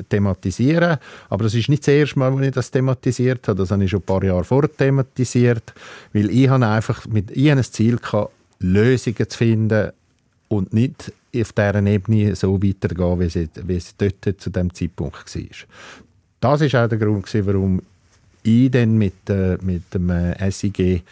thematisieren. 0.10 0.98
Aber 1.30 1.44
das 1.44 1.54
ist 1.54 1.70
nicht 1.70 1.84
das 1.84 1.94
erste 1.94 2.18
Mal, 2.18 2.34
als 2.34 2.48
ich 2.48 2.52
das 2.54 2.72
thematisiert 2.72 3.48
habe. 3.48 3.60
Das 3.60 3.70
habe 3.70 3.84
ich 3.84 3.92
schon 3.92 4.00
ein 4.00 4.06
paar 4.08 4.24
Jahre 4.24 4.44
vorher 4.44 4.76
thematisiert. 4.76 5.76
Weil 6.12 6.32
ich 6.32 6.50
habe 6.50 6.66
einfach 6.66 7.06
mit, 7.06 7.30
ich 7.30 7.72
Ziel 7.72 7.98
gehabt, 7.98 8.32
Lösungen 8.58 9.30
zu 9.30 9.38
finden 9.38 9.92
und 10.48 10.74
nicht 10.74 11.14
auf 11.36 11.54
dieser 11.54 11.86
Ebene 11.86 12.36
so 12.36 12.64
weitergehen, 12.64 13.20
wie 13.20 13.26
es, 13.26 13.36
wie 13.64 13.76
es 13.76 13.96
dort 13.96 14.42
zu 14.42 14.50
dem 14.50 14.74
Zeitpunkt 14.74 15.36
war. 15.36 15.44
Das 16.40 16.74
war 16.74 16.86
auch 16.86 16.90
der 16.90 16.98
Grund, 16.98 17.46
warum 17.46 17.84
ich 18.42 18.72
dann 18.72 18.98
mit, 18.98 19.30
äh, 19.30 19.60
mit 19.62 19.94
dem 19.94 20.10
äh, 20.10 20.52
SIG 20.52 21.04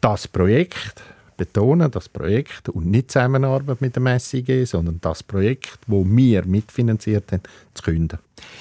das 0.00 0.28
Projekt 0.28 1.02
betonen, 1.40 1.90
das 1.90 2.06
Projekt 2.06 2.68
und 2.68 2.90
nicht 2.90 3.10
Zusammenarbeit 3.10 3.80
mit 3.80 3.96
dem 3.96 4.06
SIG, 4.18 4.66
sondern 4.66 5.00
das 5.00 5.22
Projekt, 5.22 5.78
wo 5.86 6.04
wir 6.04 6.44
mitfinanziert 6.44 7.32
haben, 7.32 7.42
zu 7.72 7.82
künden. 7.82 8.18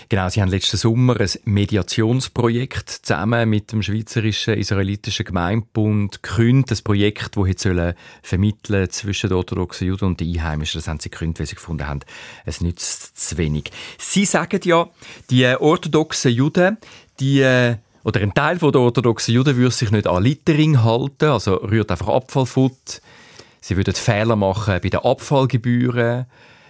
Genau, 0.08 0.29
Sie 0.29 0.41
haben 0.41 0.48
letzten 0.48 0.77
Sommer 0.77 1.19
ein 1.19 1.29
Mediationsprojekt 1.43 2.89
zusammen 2.89 3.50
mit 3.50 3.74
dem 3.74 3.81
Schweizerischen 3.81 4.53
Israelitischen 4.53 5.25
Gemeindebund 5.25 6.24
gekündigt. 6.24 6.79
Ein 6.79 6.84
Projekt, 6.86 7.36
das 7.36 7.48
jetzt 7.48 7.67
vermitteln 8.24 8.89
zwischen 8.91 9.29
den 9.29 9.38
orthodoxen 9.38 9.88
Juden 9.88 10.05
und 10.05 10.19
den 10.22 10.29
Einheimischen. 10.29 10.79
Das 10.79 10.88
haben 10.88 11.01
Sie 11.01 11.10
gekündigt, 11.10 11.39
weil 11.39 11.48
Sie 11.48 11.55
gefunden 11.55 11.86
haben, 11.86 12.00
es 12.46 12.62
nützt 12.62 13.19
zu 13.19 13.38
wenig. 13.38 13.72
Sie 13.98 14.24
sagen 14.24 14.62
ja, 14.63 14.88
die 15.29 15.46
orthodoxen 15.48 16.31
Juden, 16.31 16.77
die 17.19 17.41
äh, 17.41 17.75
oder 18.09 18.21
ein 18.21 18.33
Teil 18.33 18.57
der 18.57 18.81
orthodoxen 18.81 19.35
Juden 19.35 19.55
würde 19.55 19.71
sich 19.71 19.91
nicht 19.91 20.07
an 20.07 20.23
Littering 20.23 20.83
halten, 20.83 21.29
also 21.29 21.55
rührt 21.55 21.91
einfach 21.91 22.07
Abfall. 22.07 22.45
Sie 23.61 23.77
würden 23.77 23.93
Fehler 23.93 24.35
machen 24.35 24.79
bei 24.81 24.89
den 24.89 24.99
Abfallgebühren. 25.01 26.25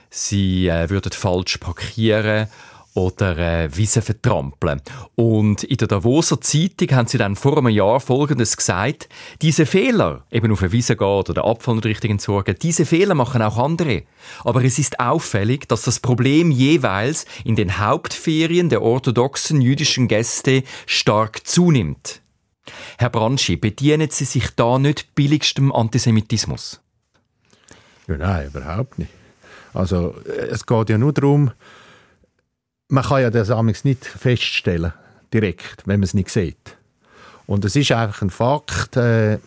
Sie 0.09 0.67
äh, 0.67 0.89
würden 0.89 1.11
falsch 1.13 1.57
parkieren 1.57 2.47
oder 2.93 3.37
äh, 3.37 3.75
Wiesen 3.75 4.01
vertrampeln. 4.01 4.81
Und 5.15 5.63
in 5.63 5.77
der 5.77 5.87
Davoser 5.87 6.41
Zeitung 6.41 6.91
haben 6.91 7.07
sie 7.07 7.17
dann 7.17 7.35
vor 7.35 7.57
einem 7.57 7.69
Jahr 7.69 7.99
Folgendes 7.99 8.57
gesagt. 8.57 9.09
Diese 9.41 9.65
Fehler, 9.65 10.25
eben 10.31 10.51
auf 10.51 10.61
eine 10.61 10.71
Wiese 10.71 10.95
gehen 10.95 11.07
oder 11.07 11.33
den 11.33 11.43
Abfall 11.43 11.75
nicht 11.75 11.85
richtig 11.85 12.11
entsorgen, 12.11 12.55
diese 12.61 12.85
Fehler 12.85 13.15
machen 13.15 13.41
auch 13.41 13.57
andere. 13.57 14.03
Aber 14.43 14.63
es 14.63 14.79
ist 14.79 14.99
auffällig, 14.99 15.67
dass 15.67 15.83
das 15.83 15.99
Problem 15.99 16.51
jeweils 16.51 17.25
in 17.43 17.55
den 17.55 17.79
Hauptferien 17.79 18.69
der 18.69 18.81
orthodoxen 18.81 19.61
jüdischen 19.61 20.07
Gäste 20.07 20.63
stark 20.85 21.45
zunimmt. 21.45 22.21
Herr 22.97 23.09
Branschi, 23.09 23.55
bedienen 23.55 24.09
Sie 24.11 24.25
sich 24.25 24.49
da 24.55 24.77
nicht 24.77 25.15
billigstem 25.15 25.71
Antisemitismus? 25.71 26.81
Ja, 28.07 28.17
nein, 28.17 28.47
überhaupt 28.47 28.99
nicht. 28.99 29.11
Also 29.73 30.15
es 30.25 30.65
geht 30.65 30.89
ja 30.89 30.97
nur 30.97 31.13
darum, 31.13 31.51
man 32.89 33.03
kann 33.03 33.21
ja 33.21 33.29
das 33.29 33.51
amigs 33.51 33.85
nicht 33.85 34.03
feststellen, 34.03 34.93
direkt, 35.33 35.83
wenn 35.85 35.99
man 35.99 36.05
es 36.05 36.13
nicht 36.13 36.29
sieht. 36.29 36.75
Und 37.45 37.63
es 37.63 37.75
ist 37.75 37.91
einfach 37.91 38.21
ein 38.21 38.29
Fakt, 38.29 38.97
äh, 38.97 39.37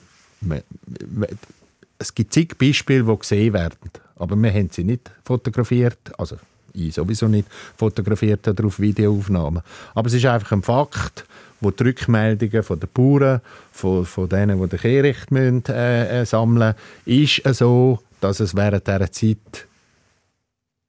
es 1.99 2.14
gibt 2.14 2.32
zig 2.32 2.56
Beispiele, 2.56 3.04
die 3.04 3.18
gesehen 3.18 3.52
werden, 3.52 3.90
aber 4.16 4.37
wir 4.37 4.52
haben 4.52 4.70
sie 4.70 4.84
nicht 4.84 5.11
fotografiert, 5.25 5.99
also 6.18 6.37
ich 6.72 6.94
sowieso 6.94 7.28
nicht 7.28 7.49
fotografiert 7.76 8.49
oder 8.49 8.64
auf 8.64 8.80
Videoaufnahmen. 8.80 9.62
Aber 9.94 10.06
es 10.06 10.14
ist 10.14 10.25
einfach 10.25 10.52
ein 10.52 10.62
Fakt, 10.62 11.26
wo 11.61 11.70
die 11.70 11.84
Rückmeldungen 11.84 12.62
von 12.62 12.80
den 12.80 12.88
Bauern, 12.92 13.40
von, 13.72 14.06
von 14.06 14.28
denen, 14.28 14.61
die 14.61 14.68
den 14.68 14.78
Kehricht 14.80 15.30
müssen, 15.30 15.64
äh, 15.66 16.22
äh, 16.22 16.26
sammeln 16.26 16.75
ist 17.04 17.42
so, 17.54 18.00
dass 18.20 18.40
es 18.40 18.56
während 18.56 18.87
dieser 18.87 19.12
Zeit 19.12 19.66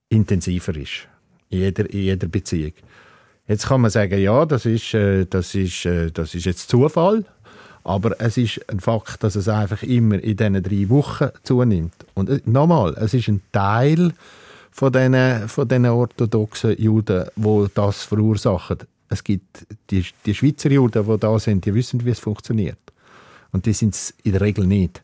intensiver 0.10 0.76
ist 0.76 1.08
in 1.54 1.60
jeder, 1.60 1.90
in 1.90 2.00
jeder 2.00 2.28
Beziehung. 2.28 2.74
Jetzt 3.48 3.68
kann 3.68 3.82
man 3.82 3.92
sagen, 3.92 4.20
ja, 4.20 4.46
das 4.46 4.66
ist, 4.66 4.94
äh, 4.94 5.26
das, 5.26 5.54
ist, 5.54 5.86
äh, 5.86 6.12
das 6.12 6.34
ist 6.34 6.46
jetzt 6.46 6.70
Zufall, 6.70 7.26
aber 7.84 8.20
es 8.20 8.38
ist 8.38 8.62
ein 8.70 8.80
Fakt, 8.80 9.24
dass 9.24 9.36
es 9.36 9.48
einfach 9.48 9.84
immer 9.84 10.22
in 10.24 10.38
diesen 10.38 10.64
drei 10.64 10.90
Wochen 10.90 11.30
zunimmt. 11.44 11.94
Und 12.14 12.30
äh, 12.30 12.42
nochmal, 12.46 12.96
es 12.98 13.14
ist 13.14 13.28
ein 13.28 13.42
Teil 13.52 14.14
von 14.72 14.92
diesen, 14.92 15.48
von 15.50 15.68
diesen 15.68 15.86
orthodoxen 15.86 16.82
Juden, 16.82 17.26
wo 17.36 17.68
das 17.68 18.04
verursachen. 18.04 18.80
Es 19.10 19.24
gibt 19.24 19.68
die, 19.92 20.06
die 20.26 20.34
Schweizer 20.34 20.72
Juden, 20.72 21.06
die 21.06 21.18
da 21.20 21.38
sind, 21.38 21.66
die 21.66 21.74
wissen, 21.74 22.04
wie 22.06 22.10
es 22.10 22.20
funktioniert. 22.20 22.80
Und 23.52 23.66
die 23.66 23.74
sind 23.74 23.94
es 23.94 24.14
in 24.24 24.32
der 24.32 24.42
Regel 24.42 24.66
nicht. 24.66 25.04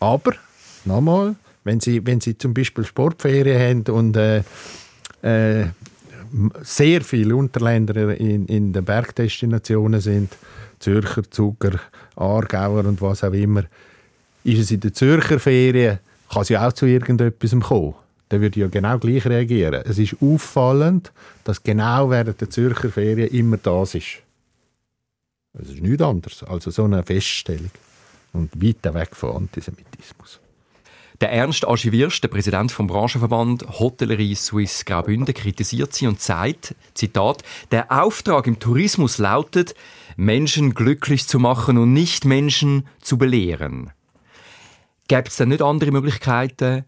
Aber, 0.00 0.32
nochmal, 0.84 1.36
wenn 1.64 1.80
sie, 1.80 2.04
wenn 2.04 2.20
sie 2.20 2.36
zum 2.36 2.52
Beispiel 2.52 2.84
Sportferien 2.84 3.86
haben 3.86 3.94
und 3.94 4.16
äh, 4.16 4.42
äh, 5.22 5.66
sehr 6.62 7.00
viele 7.02 7.36
Unterländer 7.36 8.16
in, 8.16 8.46
in 8.46 8.72
den 8.72 8.84
Bergdestinationen 8.84 10.00
sind, 10.00 10.36
Zürcher, 10.78 11.22
Zuger, 11.30 11.80
Aargauer 12.16 12.84
und 12.84 13.00
was 13.00 13.24
auch 13.24 13.32
immer, 13.32 13.64
ist 14.44 14.60
es 14.60 14.70
in 14.70 14.80
der 14.80 14.92
Zürcher 14.92 15.38
Ferien, 15.38 15.98
kann 16.30 16.44
sie 16.44 16.56
auch 16.56 16.72
zu 16.72 16.86
irgendetwas 16.86 17.58
kommen. 17.60 17.94
Dann 18.28 18.40
würde 18.42 18.60
ja 18.60 18.68
genau 18.68 18.98
gleich 18.98 19.24
reagieren. 19.26 19.82
Es 19.86 19.98
ist 19.98 20.16
auffallend, 20.20 21.12
dass 21.44 21.62
genau 21.62 22.10
während 22.10 22.40
der 22.40 22.50
Zürcher 22.50 22.90
Ferien 22.90 23.28
immer 23.28 23.56
das 23.56 23.94
ist. 23.94 24.18
Es 25.54 25.70
ist 25.70 25.82
nichts 25.82 26.02
anderes 26.02 26.42
als 26.42 26.64
so 26.64 26.84
eine 26.84 27.02
Feststellung. 27.02 27.70
Und 28.34 28.62
weit 28.62 28.94
weg 28.94 29.16
von 29.16 29.36
Antisemitismus. 29.36 30.38
Der 31.20 31.32
Ernst 31.32 31.66
Archivierst, 31.66 32.22
der 32.22 32.28
Präsident 32.28 32.70
vom 32.70 32.86
Branchenverband 32.86 33.80
Hotellerie 33.80 34.36
Suisse 34.36 34.84
Graubünden, 34.84 35.34
kritisiert 35.34 35.92
sie 35.92 36.06
und 36.06 36.20
sagt, 36.20 36.76
Zitat, 36.94 37.42
der 37.72 37.90
Auftrag 37.90 38.46
im 38.46 38.60
Tourismus 38.60 39.18
lautet, 39.18 39.74
Menschen 40.16 40.74
glücklich 40.74 41.26
zu 41.26 41.40
machen 41.40 41.76
und 41.76 41.92
nicht 41.92 42.24
Menschen 42.24 42.86
zu 43.00 43.18
belehren. 43.18 43.90
Gäbe 45.08 45.24
es 45.26 45.36
denn 45.36 45.48
nicht 45.48 45.60
andere 45.60 45.90
Möglichkeiten, 45.90 46.84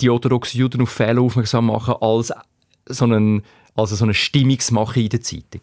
die 0.00 0.10
orthodoxen 0.10 0.60
Juden 0.60 0.82
auf 0.82 0.90
Fehler 0.90 1.22
aufmerksam 1.22 1.66
machen, 1.66 1.96
als 2.00 2.32
so, 2.86 3.04
einen, 3.04 3.42
also 3.74 3.96
so 3.96 4.04
eine 4.04 4.14
Stimmungsmache 4.14 5.00
in 5.00 5.08
der 5.08 5.22
Zeitung? 5.22 5.62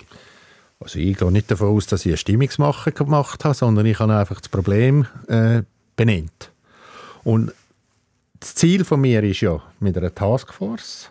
Also 0.81 0.99
ich 0.99 1.17
gehe 1.17 1.31
nicht 1.31 1.49
davon 1.49 1.69
aus, 1.69 1.87
dass 1.87 2.01
ich 2.01 2.11
eine 2.11 2.17
Stimmungsmache 2.17 2.91
gemacht 2.91 3.45
habe, 3.45 3.55
sondern 3.55 3.85
ich 3.85 3.97
habe 3.99 4.13
einfach 4.13 4.41
das 4.41 4.49
Problem 4.49 5.05
äh, 5.29 5.63
benannt. 5.95 6.51
Und 7.23 7.53
das 8.39 8.55
Ziel 8.55 8.85
von 8.85 9.01
mir 9.01 9.23
ist 9.23 9.41
ja, 9.41 9.61
mit 9.79 9.97
einer 9.97 10.13
Taskforce 10.13 11.09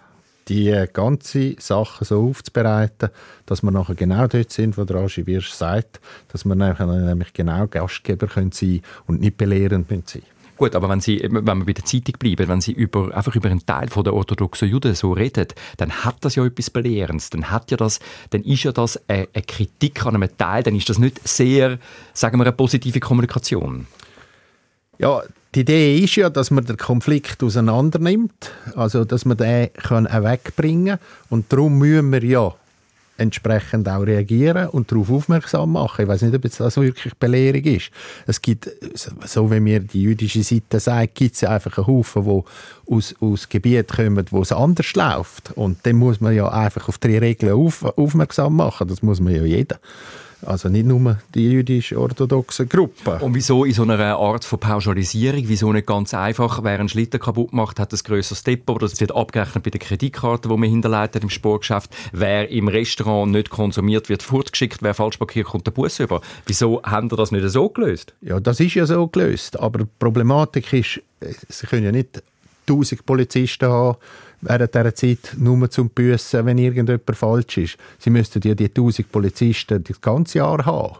die 0.49 0.87
ganze 0.93 1.57
Sache 1.59 2.05
so 2.05 2.27
aufzubereiten, 2.27 3.11
dass 3.45 3.63
wir 3.63 3.71
nachher 3.71 3.95
genau 3.95 4.27
dort 4.27 4.51
sind, 4.51 4.79
wo 4.79 4.85
der 4.85 4.97
Aschi 4.97 5.27
Wirsch 5.27 5.51
sagt, 5.51 6.01
dass 6.29 6.47
wir 6.47 6.55
nämlich 6.55 7.33
genau 7.35 7.67
Gastgeber 7.67 8.27
können 8.27 8.53
sein 8.53 8.81
und 9.07 9.21
nicht 9.21 9.37
belehrend 9.37 9.89
sein 9.89 10.23
Gut, 10.57 10.75
aber 10.75 10.89
wenn 10.89 11.01
Sie, 11.01 11.21
wenn 11.23 11.59
wir 11.59 11.65
bei 11.67 11.73
der 11.73 11.85
Zeitung 11.85 12.17
bleiben, 12.19 12.49
wenn 12.49 12.61
Sie 12.61 12.73
über, 12.73 13.15
einfach 13.15 13.37
über 13.37 13.49
einen 13.49 13.65
Teil 13.65 13.89
von 13.89 14.03
der 14.03 14.13
orthodoxen 14.13 14.69
Juden 14.69 14.93
so 14.97 15.13
reden, 15.13 15.47
dann 15.77 16.05
hat 16.05 16.17
das 16.23 16.35
ja 16.35 16.45
etwas 16.45 16.71
Belehrendes. 16.71 17.31
Dann 17.31 17.49
hat 17.49 17.71
ja 17.71 17.77
das, 17.77 18.01
dann 18.31 18.43
ist 18.43 18.65
ja 18.65 18.73
das 18.73 19.01
eine, 19.09 19.29
eine 19.33 19.45
Kritik 19.45 20.05
an 20.05 20.17
einem 20.17 20.37
Teil, 20.37 20.65
dann 20.65 20.75
ist 20.75 20.89
das 20.89 20.99
nicht 20.99 21.27
sehr, 21.29 21.79
sagen 22.13 22.39
wir, 22.39 22.45
eine 22.45 22.53
positive 22.53 22.99
Kommunikation. 22.99 23.87
Ja, 24.99 25.23
die 25.55 25.61
Idee 25.61 25.99
ist 25.99 26.17
ja, 26.17 26.29
dass 26.29 26.51
man 26.51 26.65
den 26.65 26.77
Konflikt 26.77 27.43
auseinander 27.43 27.99
nimmt, 27.99 28.53
also 28.75 29.05
dass 29.05 29.25
man 29.25 29.37
den 29.37 29.71
wegbringen 29.79 30.99
kann. 30.99 31.07
Und 31.31 31.53
darum 31.53 31.79
müssen 31.79 32.13
wir 32.13 32.23
ja 32.23 32.55
entsprechend 33.19 33.89
auch 33.89 34.03
reagieren 34.03 34.69
und 34.69 34.91
darauf 34.91 35.11
aufmerksam 35.11 35.73
machen. 35.73 36.03
Ich 36.03 36.09
weiß 36.09 36.23
nicht, 36.23 36.35
ob 36.35 36.43
das 36.43 36.77
wirklich 36.77 37.15
Belehrung 37.15 37.65
ist. 37.65 37.91
Es 38.27 38.41
gibt, 38.41 38.71
so 38.95 39.51
wie 39.51 39.61
mir 39.61 39.81
die 39.81 40.03
jüdische 40.03 40.43
Seite 40.43 40.79
sagt, 40.79 41.17
gibt 41.17 41.35
es 41.35 41.45
einfach 41.45 41.79
einen 41.79 41.87
Haufen, 41.89 42.25
die 42.25 42.95
aus, 42.95 43.15
aus 43.21 43.49
Gebieten 43.49 43.97
kommen, 43.97 44.25
wo 44.31 44.43
es 44.43 44.53
anders 44.53 44.95
läuft. 44.95 45.53
Und 45.57 45.79
dann 45.85 45.97
muss 45.97 46.21
man 46.21 46.35
ja 46.35 46.49
einfach 46.49 46.89
auf 46.89 46.99
die 46.99 47.19
Regeln 47.19 47.55
auf, 47.55 47.85
aufmerksam 47.85 48.57
machen. 48.57 48.87
Das 48.87 49.03
muss 49.03 49.21
man 49.21 49.35
ja 49.35 49.43
jeder. 49.43 49.81
Also 50.47 50.69
nicht 50.69 50.87
nur 50.87 51.19
die 51.35 51.51
jüdisch-orthodoxe 51.51 52.67
Gruppe. 52.67 53.19
Und 53.21 53.35
wieso 53.35 53.65
in 53.65 53.73
so 53.73 53.83
einer 53.83 54.17
Art 54.17 54.45
von 54.45 54.61
Pauschalisierung, 54.61 55.43
wieso 55.47 55.73
nicht 55.73 55.87
ganz 55.87 56.15
einfach, 56.15 56.63
wer 56.63 56.79
einen 56.79 56.89
Schlitten 56.89 57.19
kaputt 57.19 57.53
macht, 57.53 57.81
hat 57.81 57.93
ein 57.93 57.99
grösseres 58.05 58.45
Depot, 58.45 58.77
oder 58.77 58.89
das 58.89 59.01
wird 59.01 59.15
abgerechnet 59.15 59.65
bei 59.65 59.71
der 59.71 59.81
Kreditkarte, 59.81 60.49
die 60.49 60.57
man 60.57 60.69
hinterleitet 60.69 61.25
im 61.25 61.31
Sportgeschäft. 61.31 61.91
Wer 62.13 62.51
im 62.51 62.69
Restaurant 62.69 63.33
nicht 63.33 63.51
konsumiert, 63.51 64.09
wird 64.09 64.23
fortgeschickt, 64.23 64.83
wer 64.83 64.95
falsch 64.95 65.17
parkiert, 65.17 65.47
kommt 65.47 65.67
der 65.67 65.73
Bus 65.73 65.99
über. 65.99 66.21
Wieso 66.47 66.83
haben 66.85 67.11
wir 67.11 67.17
das 67.17 67.33
nicht 67.33 67.49
so 67.49 67.69
gelöst? 67.69 68.15
Ja, 68.21 68.39
das 68.39 68.61
ist 68.61 68.75
ja 68.75 68.87
so 68.87 69.09
gelöst, 69.09 69.59
aber 69.59 69.81
die 69.81 69.89
Problematik 69.99 70.73
ist, 70.73 71.01
sie 71.49 71.67
können 71.67 71.85
ja 71.85 71.93
nicht 71.93 72.23
1000 72.69 73.05
Polizisten 73.05 73.69
haben, 73.69 73.97
während 74.41 74.75
dieser 74.75 74.95
Zeit 74.95 75.35
nur 75.37 75.71
zum 75.71 75.91
Büssen, 75.91 76.47
wenn 76.47 76.59
irgendjemand 76.59 77.17
falsch 77.17 77.59
ist. 77.59 77.77
Sie 77.99 78.11
müssten 78.11 78.41
ja 78.47 78.55
die 78.55 78.67
1000 78.69 79.11
Polizisten 79.11 79.83
das 79.83 80.01
ganze 80.01 80.39
Jahr 80.39 80.65
haben. 80.65 80.97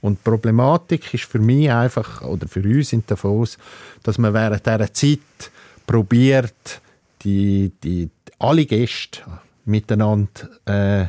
Und 0.00 0.18
die 0.18 0.30
Problematik 0.30 1.12
ist 1.12 1.24
für 1.24 1.40
mich 1.40 1.70
einfach, 1.70 2.22
oder 2.22 2.46
für 2.46 2.62
uns 2.62 2.92
in 2.92 3.02
Davos, 3.06 3.58
dass 4.02 4.18
man 4.18 4.32
während 4.32 4.64
dieser 4.64 4.92
Zeit 4.92 5.50
probiert, 5.86 6.80
die, 7.22 7.72
die, 7.82 8.08
alle 8.38 8.64
Gäste 8.64 9.20
miteinander 9.64 10.48
äh, 10.66 11.06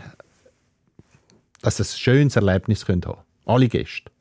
ein 1.61 1.71
schönes 1.71 2.35
Erlebnis 2.35 2.87
haben 2.87 3.01
können. 3.01 3.17
Alle 3.45 3.67
Gäste. 3.67 4.11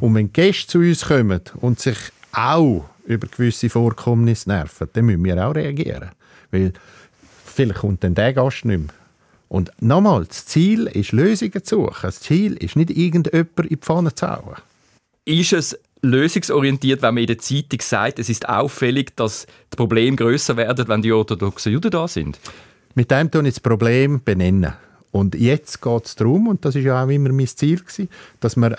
Und 0.00 0.14
wenn 0.14 0.32
Gäste 0.32 0.66
zu 0.66 0.78
uns 0.78 1.06
kommen 1.06 1.40
und 1.60 1.80
sich 1.80 1.96
auch 2.32 2.84
über 3.06 3.26
gewisse 3.28 3.70
Vorkommnisse 3.70 4.48
nerven, 4.48 4.88
dann 4.92 5.06
müssen 5.06 5.24
wir 5.24 5.46
auch 5.46 5.54
reagieren. 5.54 6.10
Weil 6.54 6.72
vielleicht 7.44 7.80
kommt 7.80 8.04
dann 8.04 8.14
der 8.14 8.32
Gast 8.32 8.64
nicht 8.64 8.78
mehr. 8.78 8.88
Und 9.48 9.72
nochmal, 9.80 10.24
das 10.24 10.46
Ziel 10.46 10.86
ist, 10.86 11.12
Lösungen 11.12 11.64
zu 11.64 11.76
suchen. 11.76 11.98
Das 12.02 12.20
Ziel 12.20 12.54
ist 12.54 12.76
nicht 12.76 12.90
irgendjemand 12.90 13.58
in 13.58 13.68
die 13.68 13.76
Pfanne 13.76 14.14
zu 14.14 14.28
hauen. 14.28 14.56
Ist 15.24 15.52
es 15.52 15.78
lösungsorientiert, 16.02 17.02
wenn 17.02 17.14
man 17.14 17.22
in 17.22 17.26
der 17.26 17.38
Zeitung 17.38 17.80
sagt, 17.80 18.18
es 18.20 18.28
ist 18.28 18.48
auffällig, 18.48 19.16
dass 19.16 19.46
die 19.72 19.76
Probleme 19.76 20.16
größer 20.16 20.56
werden, 20.56 20.86
wenn 20.86 21.02
die 21.02 21.12
orthodoxen 21.12 21.72
Juden 21.72 21.90
da 21.90 22.06
sind? 22.06 22.38
Mit 22.94 23.10
dem 23.10 23.30
tun 23.30 23.46
ich 23.46 23.54
das 23.54 23.60
Problem 23.60 24.22
benennen. 24.24 24.72
Und 25.14 25.36
jetzt 25.36 25.80
geht 25.80 26.06
es 26.06 26.16
darum, 26.16 26.48
und 26.48 26.64
das 26.64 26.74
ist 26.74 26.82
ja 26.82 27.00
auch 27.00 27.08
immer 27.08 27.30
mein 27.30 27.46
Ziel 27.46 27.78
gewesen, 27.78 28.08
dass 28.40 28.56
wir 28.56 28.70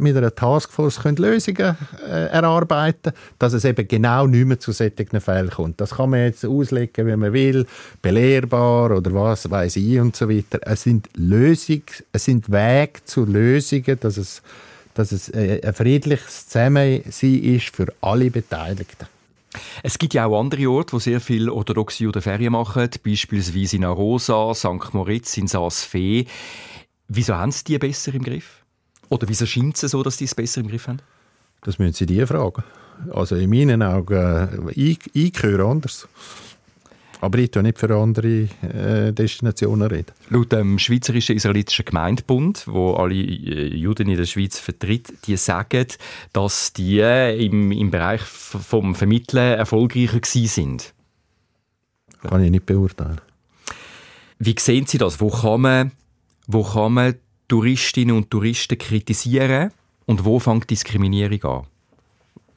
mit 0.00 0.16
einer 0.16 0.34
Taskforce 0.34 1.04
Lösungen 1.16 1.76
äh, 2.10 2.26
erarbeiten 2.26 3.12
können, 3.12 3.16
dass 3.38 3.52
es 3.52 3.64
eben 3.64 3.86
genau 3.86 4.26
nicht 4.26 4.46
mehr 4.46 4.58
zu 4.58 4.72
solchen 4.72 5.20
Fällen 5.20 5.48
kommt. 5.48 5.80
Das 5.80 5.94
kann 5.94 6.10
man 6.10 6.24
jetzt 6.24 6.44
auslegen, 6.44 7.06
wie 7.06 7.14
man 7.14 7.32
will, 7.32 7.66
belehrbar 8.02 8.96
oder 8.96 9.14
was 9.14 9.48
weiß 9.48 9.76
ich 9.76 10.00
und 10.00 10.16
so 10.16 10.28
weiter. 10.28 10.58
Es 10.62 10.82
sind 10.82 11.08
Lösungen, 11.14 11.84
es 12.10 12.24
sind 12.24 12.50
Wege 12.50 13.04
zu 13.04 13.24
Lösungen, 13.24 14.00
dass 14.00 14.16
es, 14.16 14.42
dass 14.94 15.12
es 15.12 15.28
äh, 15.28 15.60
ein 15.64 15.72
friedliches 15.72 16.48
Zusammensein 16.48 17.44
ist 17.44 17.68
für 17.68 17.86
alle 18.00 18.28
Beteiligten. 18.32 19.06
Es 19.82 19.98
gibt 19.98 20.14
ja 20.14 20.26
auch 20.26 20.40
andere 20.40 20.68
Orte, 20.70 20.94
wo 20.94 20.98
sehr 20.98 21.20
viele 21.20 21.52
orthodoxe 21.52 22.04
Juden 22.04 22.22
Ferien 22.22 22.52
machen, 22.52 22.88
beispielsweise 23.04 23.76
in 23.76 23.84
Arosa, 23.84 24.54
St. 24.54 24.92
Moritz, 24.92 25.36
in 25.36 25.46
Saas-Fee. 25.46 26.26
Wieso 27.08 27.34
haben 27.34 27.52
sie 27.52 27.64
die 27.64 27.78
besser 27.78 28.14
im 28.14 28.22
Griff? 28.22 28.64
Oder 29.08 29.28
wieso 29.28 29.46
scheint 29.46 29.82
es 29.82 29.90
so, 29.90 30.02
dass 30.02 30.16
die 30.16 30.24
es 30.24 30.34
besser 30.34 30.60
im 30.60 30.68
Griff 30.68 30.88
haben? 30.88 31.00
Das 31.62 31.78
müssen 31.78 31.94
Sie 31.94 32.06
die 32.06 32.24
fragen. 32.26 32.64
Also 33.12 33.36
in 33.36 33.50
meinen 33.50 33.82
Augen, 33.82 34.70
ich, 34.74 34.98
ich 35.12 35.32
gehöre 35.32 35.66
anders. 35.66 36.08
Aber 37.20 37.38
ich 37.38 37.50
rede 37.50 37.62
nicht 37.62 37.78
für 37.78 37.94
andere 37.96 38.48
äh, 38.62 39.12
Destinationen 39.12 39.88
reden. 39.88 40.12
Laut 40.28 40.52
dem 40.52 40.78
Schweizerischen 40.78 41.36
Israelitischen 41.36 41.84
Gemeindebund, 41.84 42.66
wo 42.66 42.94
alle 42.94 43.14
äh, 43.14 43.74
Juden 43.74 44.08
in 44.08 44.16
der 44.16 44.26
Schweiz 44.26 44.58
vertritt, 44.58 45.12
die 45.26 45.36
sagen, 45.36 45.86
dass 46.32 46.72
die 46.72 47.00
im, 47.00 47.72
im 47.72 47.90
Bereich 47.90 48.20
vom 48.20 48.94
Vermitteln 48.94 49.58
erfolgreicher 49.58 50.20
sind. 50.22 50.92
Kann 52.22 52.42
ich 52.44 52.50
nicht 52.50 52.66
beurteilen. 52.66 53.20
Wie 54.38 54.54
sehen 54.58 54.86
Sie 54.86 54.98
das? 54.98 55.20
Wo 55.20 55.30
kann 55.30 55.60
man, 55.62 55.92
wo 56.46 56.62
kann 56.62 56.92
man 56.92 57.14
Touristinnen 57.48 58.16
und 58.16 58.30
Touristen 58.30 58.76
kritisieren 58.76 59.70
und 60.04 60.24
wo 60.24 60.38
fängt 60.38 60.68
Diskriminierung 60.68 61.44
an? 61.44 61.66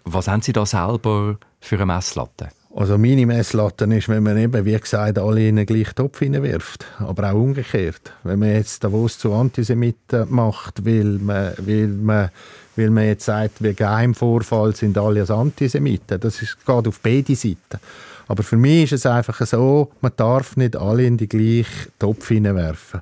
Was 0.04 0.28
haben 0.28 0.42
Sie 0.42 0.54
da 0.54 0.66
selber 0.66 1.38
für 1.62 1.76
eine 1.76 1.86
Messlatte? 1.86 2.50
Also 2.76 3.00
meine 3.00 3.26
Messlatte 3.26 3.86
ist, 3.86 4.10
wenn 4.10 4.22
man 4.22 4.38
eben, 4.38 4.64
wie 4.64 4.78
gesagt, 4.78 5.18
alle 5.18 5.48
in 5.48 5.56
den 5.56 5.66
gleichen 5.66 5.96
Topf 5.96 6.20
hineinwirft. 6.20 6.86
Aber 7.00 7.32
auch 7.32 7.36
umgekehrt. 7.36 8.14
Wenn 8.24 8.40
man 8.40 8.54
jetzt 8.54 8.84
Davos 8.84 9.18
zu 9.18 9.34
Antisemiten 9.34 10.28
macht, 10.30 10.86
weil 10.86 11.18
man, 11.20 11.54
weil 11.58 11.88
man, 11.88 12.30
weil 12.76 12.92
man 12.92 13.06
jetzt 13.06 13.26
sagt, 13.26 13.64
wegen 13.64 13.76
Geheimvorfall 13.76 14.76
sind 14.76 14.98
alle 15.00 15.22
als 15.22 15.32
Antisemiten. 15.32 16.20
Das 16.20 16.42
ist, 16.44 16.58
geht 16.64 16.88
auf 16.88 17.00
beide 17.00 17.36
Seiten. 17.36 17.80
Aber 18.28 18.44
für 18.44 18.58
mich 18.58 18.84
ist 18.84 19.00
es 19.00 19.06
einfach 19.08 19.44
so, 19.48 19.92
man 20.02 20.12
darf 20.16 20.56
nicht 20.56 20.76
alle 20.76 21.06
in 21.06 21.18
den 21.18 21.28
gleichen 21.28 21.92
Topf 21.98 22.28
hineinwerfen. 22.28 23.02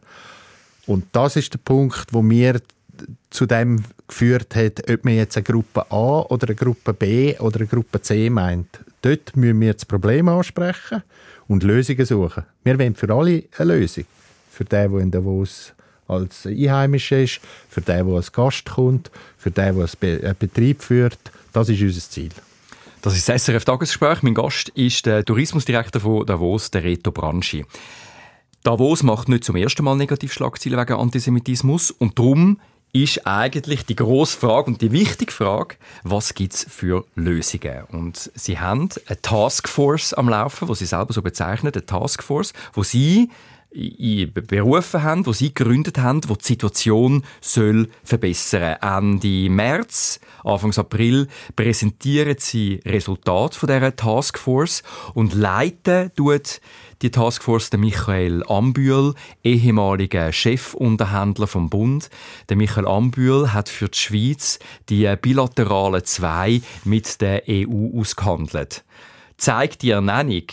Und 0.86 1.08
das 1.12 1.36
ist 1.36 1.54
der 1.54 1.60
Punkt, 1.60 2.08
wo 2.14 2.22
mir 2.22 2.62
zu 3.30 3.46
dem 3.46 3.84
geführt 4.08 4.56
hat, 4.56 4.90
ob 4.90 5.04
man 5.04 5.16
jetzt 5.16 5.36
eine 5.36 5.44
Gruppe 5.44 5.86
A 5.92 6.22
oder 6.22 6.48
eine 6.48 6.56
Gruppe 6.56 6.94
B 6.94 7.38
oder 7.40 7.60
eine 7.60 7.68
Gruppe 7.68 8.02
C 8.02 8.30
meint. 8.30 8.80
Dort 9.08 9.38
müssen 9.38 9.62
wir 9.62 9.74
das 9.74 9.86
Problem 9.86 10.28
ansprechen 10.28 11.02
und 11.48 11.64
Lösungen 11.64 12.06
suchen. 12.06 12.44
Wir 12.66 12.78
wollen 12.78 12.94
für 12.94 13.14
alle 13.14 13.46
eine 13.58 13.74
Lösung. 13.74 14.04
Für 14.52 14.66
den, 14.66 14.92
der 14.92 15.00
in 15.00 15.12
Davos 15.12 15.72
als 16.10 16.46
Einheimischer 16.46 17.22
ist, 17.22 17.40
für 17.70 17.80
den, 17.80 18.06
der 18.06 18.16
als 18.16 18.34
Gast 18.34 18.66
kommt, 18.66 19.10
für 19.38 19.50
den, 19.50 19.78
der 19.78 19.90
einen 20.02 20.36
Betrieb 20.38 20.82
führt. 20.84 21.20
Das 21.54 21.70
ist 21.70 21.82
unser 21.82 22.02
Ziel. 22.02 22.32
Das 23.02 23.16
ist 23.16 23.30
das 23.30 23.46
SRF 23.46 23.64
Tagesgespräch. 23.64 24.24
Mein 24.24 24.34
Gast 24.34 24.70
ist 24.70 25.06
der 25.06 25.24
Tourismusdirektor 25.24 26.02
von 26.02 26.26
Davos, 26.26 26.70
der 26.72 26.84
Reto 26.84 27.14
Branchi. 27.14 27.66
Davos 28.64 29.04
macht 29.04 29.30
nicht 29.30 29.46
zum 29.46 29.56
ersten 29.56 29.86
Mal 29.86 29.96
Negativschlagzeilen 29.96 30.78
wegen 30.78 31.00
Antisemitismus 31.00 31.92
und 31.92 32.20
darum 32.20 32.60
ist 33.04 33.26
eigentlich 33.26 33.86
die 33.86 33.96
grosse 33.96 34.38
Frage 34.38 34.68
und 34.68 34.82
die 34.82 34.92
wichtige 34.92 35.32
Frage, 35.32 35.76
was 36.04 36.34
gibt 36.34 36.54
es 36.54 36.66
für 36.70 37.06
Lösungen? 37.16 37.84
Und 37.92 38.32
Sie 38.36 38.60
haben 38.60 38.90
eine 39.08 39.22
Taskforce 39.22 40.14
am 40.14 40.30
Laufen, 40.30 40.68
wo 40.68 40.74
Sie 40.74 40.86
selber 40.86 41.14
so 41.14 41.22
bezeichnen, 41.22 41.74
eine 41.74 41.86
Taskforce, 41.86 42.54
wo 42.74 42.84
Sie 42.84 43.30
berufen 43.72 45.04
haben, 45.04 45.26
wo 45.26 45.34
sie 45.34 45.54
gegründet 45.54 45.98
haben, 45.98 46.22
wo 46.28 46.36
die 46.36 46.46
Situation 46.46 47.24
soll 47.42 47.90
verbessern. 48.04 48.78
Ende 48.82 49.50
März, 49.50 50.20
Anfang 50.44 50.76
April 50.78 51.28
präsentieren 51.56 52.38
sie 52.40 52.80
Resultat 52.86 53.56
von 53.56 53.68
dieser 53.68 53.96
Taskforce 53.96 54.84
und 55.14 55.34
leiten 55.34 56.12
tut 56.16 56.62
die 57.04 57.12
Taskforce 57.12 57.70
der 57.70 57.80
Michael 57.80 58.44
Ambühl, 58.48 59.14
ehemaliger 59.44 60.32
Chefunterhändler 60.32 61.46
vom 61.46 61.70
Bund. 61.70 62.10
Der 62.50 62.58
Michael 62.58 62.88
Ambühl 62.88 63.54
hat 63.54 63.70
für 63.70 63.90
die 63.90 63.98
Schweiz 63.98 64.58
die 64.90 65.14
bilateralen 65.22 66.04
zwei 66.06 66.62
mit 66.86 67.22
der 67.22 67.44
EU 67.48 68.00
ausgehandelt. 68.00 68.84
Zeigt 69.38 69.84
die 69.84 69.92
Ernennung 69.92 70.48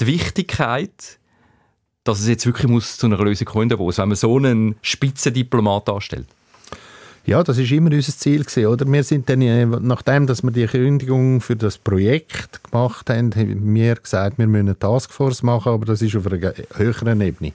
die 0.00 0.06
Wichtigkeit 0.06 1.18
dass 2.04 2.20
es 2.20 2.28
jetzt 2.28 2.46
wirklich 2.46 2.70
muss 2.70 2.98
zu 2.98 3.06
einer 3.06 3.18
Lösung 3.18 3.46
kommen 3.46 3.76
muss, 3.76 3.98
wenn 3.98 4.08
man 4.08 4.16
so 4.16 4.36
einen 4.36 4.76
Spitzendiplomat 4.82 5.88
anstellt? 5.88 6.26
Ja, 7.26 7.42
das 7.42 7.56
ist 7.56 7.72
immer 7.72 7.90
unser 7.90 8.12
Ziel 8.12 8.44
gewesen, 8.44 8.66
oder? 8.66 8.86
Wir 8.86 9.02
sind 9.02 9.30
dann, 9.30 9.40
äh, 9.40 9.64
nachdem, 9.64 10.26
dass 10.26 10.42
wir 10.42 10.50
die 10.50 10.66
Kündigung 10.66 11.40
für 11.40 11.56
das 11.56 11.78
Projekt 11.78 12.62
gemacht 12.64 13.08
haben, 13.08 13.34
haben 13.34 13.74
wir 13.74 13.94
gesagt, 13.94 14.36
wir 14.36 14.46
müssen 14.46 14.68
eine 14.68 14.78
Taskforce 14.78 15.42
machen, 15.42 15.72
aber 15.72 15.86
das 15.86 16.02
ist 16.02 16.14
auf 16.16 16.26
einer 16.26 16.52
höheren 16.74 17.22
Ebene. 17.22 17.54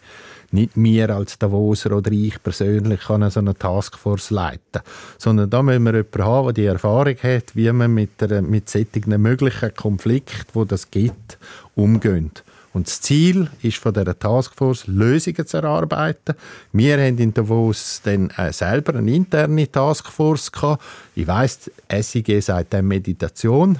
Nicht 0.51 0.71
wir 0.73 1.11
als 1.11 1.37
Davoser 1.37 1.95
oder 1.95 2.11
ich 2.11 2.41
persönlich 2.41 3.01
kann 3.01 3.29
so 3.29 3.39
eine 3.39 3.55
Taskforce 3.55 4.31
leiten, 4.31 4.81
sondern 5.19 5.51
da 5.51 5.61
müssen 5.61 5.83
wir 5.83 5.93
jemanden 5.93 6.23
haben, 6.23 6.45
der 6.45 6.53
die 6.53 6.65
Erfahrung 6.65 7.17
hat, 7.21 7.55
wie 7.55 7.71
man 7.71 7.93
mit, 7.93 8.19
der, 8.19 8.41
mit 8.41 8.67
solchen 8.67 9.21
möglichen 9.21 9.75
Konflikten, 9.75 10.49
wo 10.53 10.65
das 10.65 10.89
gibt, 10.89 11.37
umgeht. 11.75 12.43
Und 12.73 12.87
das 12.87 13.01
Ziel 13.01 13.49
ist 13.61 13.77
von 13.77 13.93
dieser 13.93 14.17
Taskforce, 14.17 14.87
Lösungen 14.87 15.45
zu 15.45 15.57
erarbeiten. 15.57 16.35
Wir 16.71 16.97
haben 16.99 17.17
in 17.17 17.33
Davos 17.33 18.01
dann 18.03 18.29
äh, 18.31 18.53
selber 18.53 18.95
eine 18.95 19.11
interne 19.11 19.71
Taskforce 19.71 20.51
gehabt. 20.51 20.83
Ich 21.15 21.27
weiss, 21.27 21.71
SIG 21.91 22.41
sagt 22.41 22.73
dann 22.73 22.87
Meditation. 22.87 23.79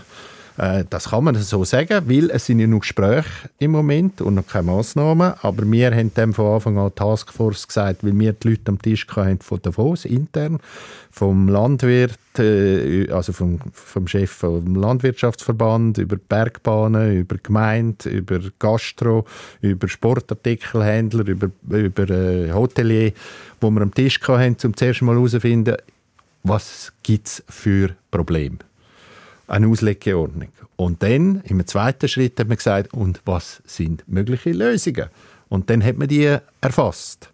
Äh, 0.60 0.84
das 0.90 1.10
kann 1.10 1.24
man 1.24 1.36
so 1.36 1.64
sagen, 1.64 2.10
weil 2.10 2.30
es 2.32 2.46
sind 2.46 2.60
ja 2.60 2.68
noch 2.68 2.82
Gespräche 2.82 3.50
im 3.60 3.72
Moment 3.72 4.20
und 4.20 4.36
noch 4.36 4.46
keine 4.46 4.64
Massnahmen. 4.64 5.34
Aber 5.42 5.72
wir 5.72 5.96
haben 5.96 6.12
dann 6.14 6.34
von 6.34 6.54
Anfang 6.54 6.78
an 6.78 6.94
Taskforce 6.94 7.66
gesagt, 7.66 8.04
weil 8.04 8.20
wir 8.20 8.34
die 8.34 8.50
Leute 8.50 8.64
am 8.68 8.82
Tisch 8.82 9.08
hatten 9.08 9.40
von 9.40 9.62
Davos 9.62 10.04
intern, 10.04 10.60
vom 11.12 11.48
Landwirt, 11.48 12.20
äh, 12.38 13.10
also 13.10 13.32
vom, 13.32 13.60
vom 13.72 14.06
Chef 14.08 14.30
vom 14.32 14.76
Landwirtschaftsverband, 14.76 15.98
über 15.98 16.18
Bergbahnen, 16.18 17.20
über 17.20 17.38
Gemeinde, 17.42 18.10
über 18.10 18.42
Gastro, 18.60 19.24
über 19.62 19.88
Sportartikelhändler, 19.88 21.26
über, 21.26 21.50
über 21.70 22.10
äh, 22.10 22.52
Hotelier, 22.52 23.14
wo 23.62 23.70
wir 23.72 23.82
am 23.82 23.94
Tisch 23.94 24.20
hatten, 24.28 24.58
um 24.66 24.76
zuerst 24.76 25.02
mal 25.04 25.16
herauszufinden, 25.16 25.78
was 26.44 26.92
gibt 27.02 27.28
es 27.28 27.44
für 27.48 27.96
Probleme 28.12 28.69
eine 29.50 29.68
Auslegeordnung. 29.68 30.50
Und 30.76 31.04
dann, 31.04 31.42
im 31.46 31.66
zweiten 31.68 32.08
Schritt, 32.08 32.40
hat 32.40 32.48
man 32.48 32.58
gesagt, 32.58 32.94
und 32.94 33.22
was 33.26 33.62
sind 33.66 34.04
mögliche 34.08 34.52
Lösungen? 34.52 35.10
Und 35.50 35.70
dann 35.70 35.84
hat 35.84 35.98
man 35.98 36.08
die 36.08 36.38
erfasst. 36.62 37.30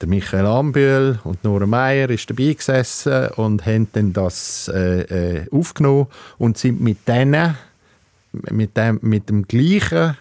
Der 0.00 0.08
Michael 0.08 0.46
Ambühl 0.46 1.20
und 1.24 1.44
Nora 1.44 1.66
Meyer 1.66 2.10
ist 2.10 2.28
dabei 2.28 2.52
gesessen 2.52 3.28
und 3.36 3.64
haben 3.64 3.88
dann 3.92 4.12
das 4.12 4.68
äh, 4.74 5.42
äh, 5.42 5.46
aufgenommen 5.50 6.08
und 6.38 6.58
sind 6.58 6.80
mit 6.80 7.06
denen, 7.06 7.56
mit 8.32 8.76
dem, 8.76 8.98
mit 9.02 9.28
dem 9.28 9.46
gleichen 9.46 10.16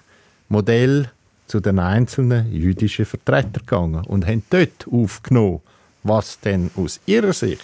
Modell 0.49 1.09
zu 1.47 1.59
den 1.59 1.79
einzelnen 1.79 2.53
jüdischen 2.53 3.05
Vertretern 3.05 3.53
gegangen 3.53 4.05
und 4.05 4.27
haben 4.27 4.43
dort 4.51 4.87
aufgenommen, 4.89 5.61
was 6.03 6.39
denn 6.39 6.69
aus 6.75 6.99
ihrer 7.05 7.33
Sicht 7.33 7.63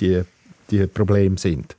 die, 0.00 0.22
die 0.70 0.86
Probleme 0.86 1.36
sind. 1.36 1.76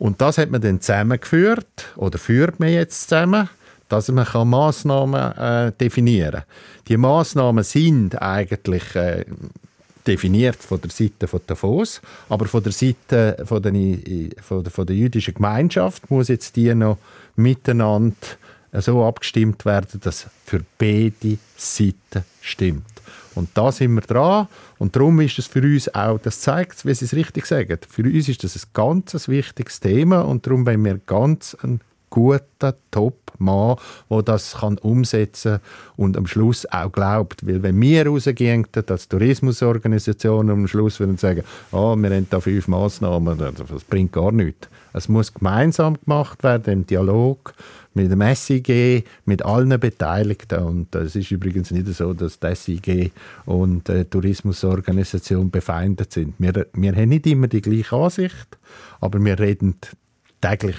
Und 0.00 0.22
das 0.22 0.38
hat 0.38 0.50
man 0.50 0.62
dann 0.62 0.80
zusammengeführt 0.80 1.92
oder 1.94 2.18
führt 2.18 2.58
man 2.58 2.70
jetzt 2.70 3.02
zusammen, 3.02 3.50
dass 3.90 4.10
man 4.10 4.24
kann 4.24 4.48
Massnahmen 4.48 5.36
äh, 5.36 5.72
definieren 5.72 6.32
kann. 6.32 6.44
Die 6.88 6.96
Massnahmen 6.96 7.62
sind 7.64 8.20
eigentlich 8.20 8.96
äh, 8.96 9.26
definiert 10.06 10.56
von 10.56 10.80
der 10.80 10.90
Seite 10.90 11.28
von 11.28 11.40
Davos, 11.46 12.00
aber 12.30 12.46
von 12.46 12.62
der 12.62 12.72
Seite 12.72 13.44
von 13.44 13.62
der, 13.62 13.72
von 14.42 14.64
der, 14.64 14.72
von 14.72 14.86
der 14.86 14.96
jüdischen 14.96 15.34
Gemeinschaft 15.34 16.10
muss 16.10 16.28
jetzt 16.28 16.56
die 16.56 16.74
noch 16.74 16.96
miteinander 17.36 18.16
so 18.72 19.04
abgestimmt 19.04 19.66
werden, 19.66 20.00
dass 20.00 20.28
für 20.46 20.64
beide 20.78 21.36
Seiten 21.58 22.24
stimmt. 22.40 22.86
Und 23.34 23.50
da 23.54 23.70
sind 23.70 23.94
wir 23.94 24.00
dran. 24.00 24.48
Und 24.78 24.96
darum 24.96 25.20
ist 25.20 25.38
es 25.38 25.46
für 25.46 25.62
uns 25.62 25.94
auch, 25.94 26.18
das 26.18 26.40
zeigt, 26.40 26.84
wie 26.84 26.94
Sie 26.94 27.04
es 27.04 27.14
richtig 27.14 27.46
sagen, 27.46 27.78
für 27.88 28.02
uns 28.02 28.28
ist 28.28 28.44
das 28.44 28.56
ein 28.56 28.62
ganz 28.72 29.28
wichtiges 29.28 29.80
Thema 29.80 30.22
und 30.22 30.46
darum 30.46 30.66
wollen 30.66 30.84
wir 30.84 30.98
ganz 30.98 31.56
einen 31.62 31.80
guten 32.10 32.74
Top-Mann, 32.90 33.76
der 34.10 34.22
das 34.22 34.56
kann 34.58 34.78
umsetzen 34.78 35.52
kann 35.52 35.60
und 35.96 36.16
am 36.16 36.26
Schluss 36.26 36.66
auch 36.66 36.92
glaubt. 36.92 37.46
Weil 37.46 37.62
wenn 37.62 37.80
wir 37.80 38.06
rausgehen 38.06 38.66
als 38.88 39.08
Tourismusorganisation 39.08 40.50
am 40.50 40.68
Schluss 40.68 41.00
würden 41.00 41.16
sagen, 41.16 41.42
oh, 41.72 41.96
wir 41.96 42.10
haben 42.10 42.26
da 42.28 42.40
fünf 42.40 42.68
Massnahmen, 42.68 43.38
das 43.38 43.84
bringt 43.84 44.12
gar 44.12 44.32
nichts. 44.32 44.68
Es 44.92 45.08
muss 45.08 45.32
gemeinsam 45.32 45.96
gemacht 46.04 46.42
werden 46.42 46.72
im 46.72 46.86
Dialog 46.86 47.54
mit 47.94 48.10
dem 48.10 48.22
SIG, 48.34 49.04
mit 49.24 49.44
allen 49.44 49.78
Beteiligten. 49.80 50.62
Und 50.62 50.94
es 50.94 51.16
ist 51.16 51.30
übrigens 51.30 51.70
nicht 51.70 51.86
so, 51.88 52.12
dass 52.12 52.38
die 52.38 52.54
SIG 52.54 53.12
und 53.46 53.88
die 53.88 54.04
Tourismusorganisation 54.04 55.50
befeindet 55.50 56.12
sind. 56.12 56.34
Wir, 56.38 56.66
wir 56.72 56.92
haben 56.94 57.08
nicht 57.08 57.26
immer 57.26 57.48
die 57.48 57.60
gleiche 57.60 57.96
Ansicht, 57.96 58.58
aber 59.00 59.22
wir 59.24 59.38
reden 59.38 59.76
täglich 60.40 60.76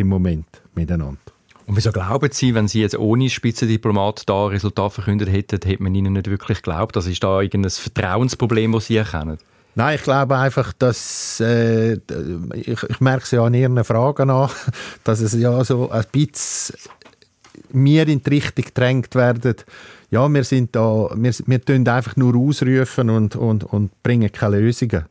im 0.00 0.08
Moment 0.08 0.46
miteinander. 0.74 1.18
Und 1.66 1.76
wieso 1.76 1.92
glauben 1.92 2.30
Sie, 2.32 2.54
wenn 2.54 2.66
Sie 2.66 2.80
jetzt 2.80 2.98
ohne 2.98 3.30
Spitzendiplomat 3.30 4.28
da 4.28 4.46
Resultat 4.46 4.92
verkündet 4.92 5.30
hätten, 5.30 5.60
hätte 5.62 5.82
man 5.82 5.94
Ihnen 5.94 6.14
nicht 6.14 6.28
wirklich 6.28 6.62
geglaubt? 6.62 6.96
Das 6.96 7.06
ist 7.06 7.22
da 7.22 7.40
irgendein 7.40 7.70
Vertrauensproblem, 7.70 8.72
das 8.72 8.86
Sie 8.86 8.96
erkennen? 8.96 9.38
Nein, 9.76 9.94
ich 9.94 10.02
glaube 10.02 10.36
einfach, 10.36 10.72
dass 10.72 11.38
äh, 11.38 11.92
ich, 12.54 12.82
ich 12.82 13.00
merke 13.00 13.22
es 13.22 13.30
ja 13.30 13.44
an 13.44 13.54
Ihren 13.54 13.84
Fragen 13.84 14.30
an, 14.30 14.50
dass 15.04 15.20
es 15.20 15.34
ja 15.34 15.62
so 15.62 15.90
ein 15.90 16.04
bisschen 16.10 16.76
mir 17.72 18.08
in 18.08 18.22
die 18.22 18.30
Richtung 18.30 18.64
gedrängt 18.64 19.14
werden. 19.14 19.54
Ja, 20.10 20.28
wir 20.28 20.42
sind 20.42 20.74
da, 20.74 21.08
wir, 21.14 21.32
wir 21.46 21.64
tun 21.64 21.86
einfach 21.86 22.16
nur 22.16 22.34
ausrufen 22.34 23.10
und, 23.10 23.36
und, 23.36 23.62
und 23.62 24.02
bringen 24.02 24.32
keine 24.32 24.58
Lösungen. 24.58 25.04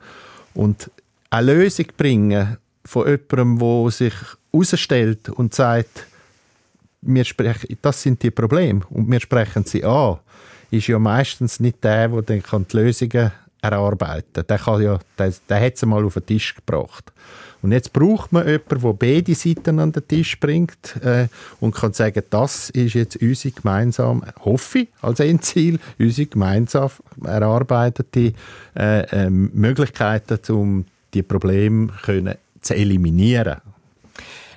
Und 0.54 0.92
eine 1.30 1.54
Lösung 1.54 1.86
bringen 1.96 2.58
von 2.90 3.08
jemandem, 3.08 3.60
der 3.60 3.92
sich 3.92 4.14
herausstellt 4.52 5.30
und 5.30 5.54
sagt, 5.54 6.08
wir 7.02 7.24
sprechen, 7.24 7.78
das 7.82 8.02
sind 8.02 8.22
die 8.24 8.32
Probleme 8.32 8.82
und 8.90 9.10
wir 9.10 9.20
sprechen 9.20 9.64
sie 9.64 9.84
an, 9.86 10.18
ist 10.72 10.88
ja 10.88 10.98
meistens 10.98 11.60
nicht 11.60 11.84
der, 11.84 12.08
der 12.10 12.42
dann 12.42 12.66
die 12.68 12.78
Lösungen 12.78 13.32
erarbeiten. 13.62 14.44
Der, 14.48 14.58
kann 14.58 14.82
ja, 14.82 15.00
der, 15.18 15.34
der 15.48 15.62
hat 15.62 15.76
es 15.76 15.86
mal 15.86 16.04
auf 16.04 16.16
den 16.16 16.26
Tisch 16.26 16.56
gebracht. 16.56 17.12
Und 17.62 17.74
jetzt 17.74 17.94
braucht 17.94 18.32
man 18.32 18.48
jemanden, 18.48 18.82
der 18.82 18.94
beide 18.94 19.36
Seiten 19.36 19.80
an 19.80 19.92
den 19.92 20.08
Tisch 20.08 20.40
bringt 20.40 20.96
äh, 21.04 21.28
und 21.60 21.76
kann 21.76 21.94
sagen, 21.94 22.24
das 22.30 22.70
ist 22.70 22.94
jetzt 22.94 23.22
unsere 23.22 23.54
gemeinsam, 23.54 24.24
hoffe 24.40 24.80
ich, 24.80 24.88
als 25.02 25.20
Endziel, 25.20 25.78
unsere 26.00 26.28
gemeinsam 26.28 26.90
erarbeitete 27.24 28.34
äh, 28.76 29.02
äh, 29.02 29.30
Möglichkeiten, 29.30 30.40
um 30.54 30.86
die 31.14 31.24
Probleme 31.24 31.92
können 32.04 32.36
zu 32.62 32.76
eliminieren. 32.76 33.62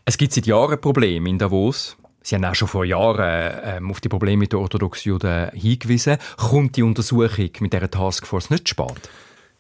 Es 0.05 0.19
gibt 0.19 0.33
seit 0.33 0.47
Jahren 0.47 0.81
Probleme 0.81 1.29
in 1.29 1.39
Davos. 1.39 1.97
Sie 2.23 2.35
haben 2.35 2.45
auch 2.45 2.55
schon 2.55 2.69
vor 2.69 2.85
Jahren 2.85 3.61
ähm, 3.65 3.91
auf 3.91 4.01
die 4.01 4.09
Probleme 4.09 4.39
mit 4.39 4.53
den 4.53 4.61
orthodoxen 4.61 5.11
Juden 5.11 5.51
hingewiesen. 5.51 6.19
Kommt 6.37 6.77
die 6.77 6.83
Untersuchung 6.83 7.51
mit 7.61 7.73
dieser 7.73 7.91
Taskforce 7.91 8.51
nicht 8.51 8.69
spät? 8.69 9.11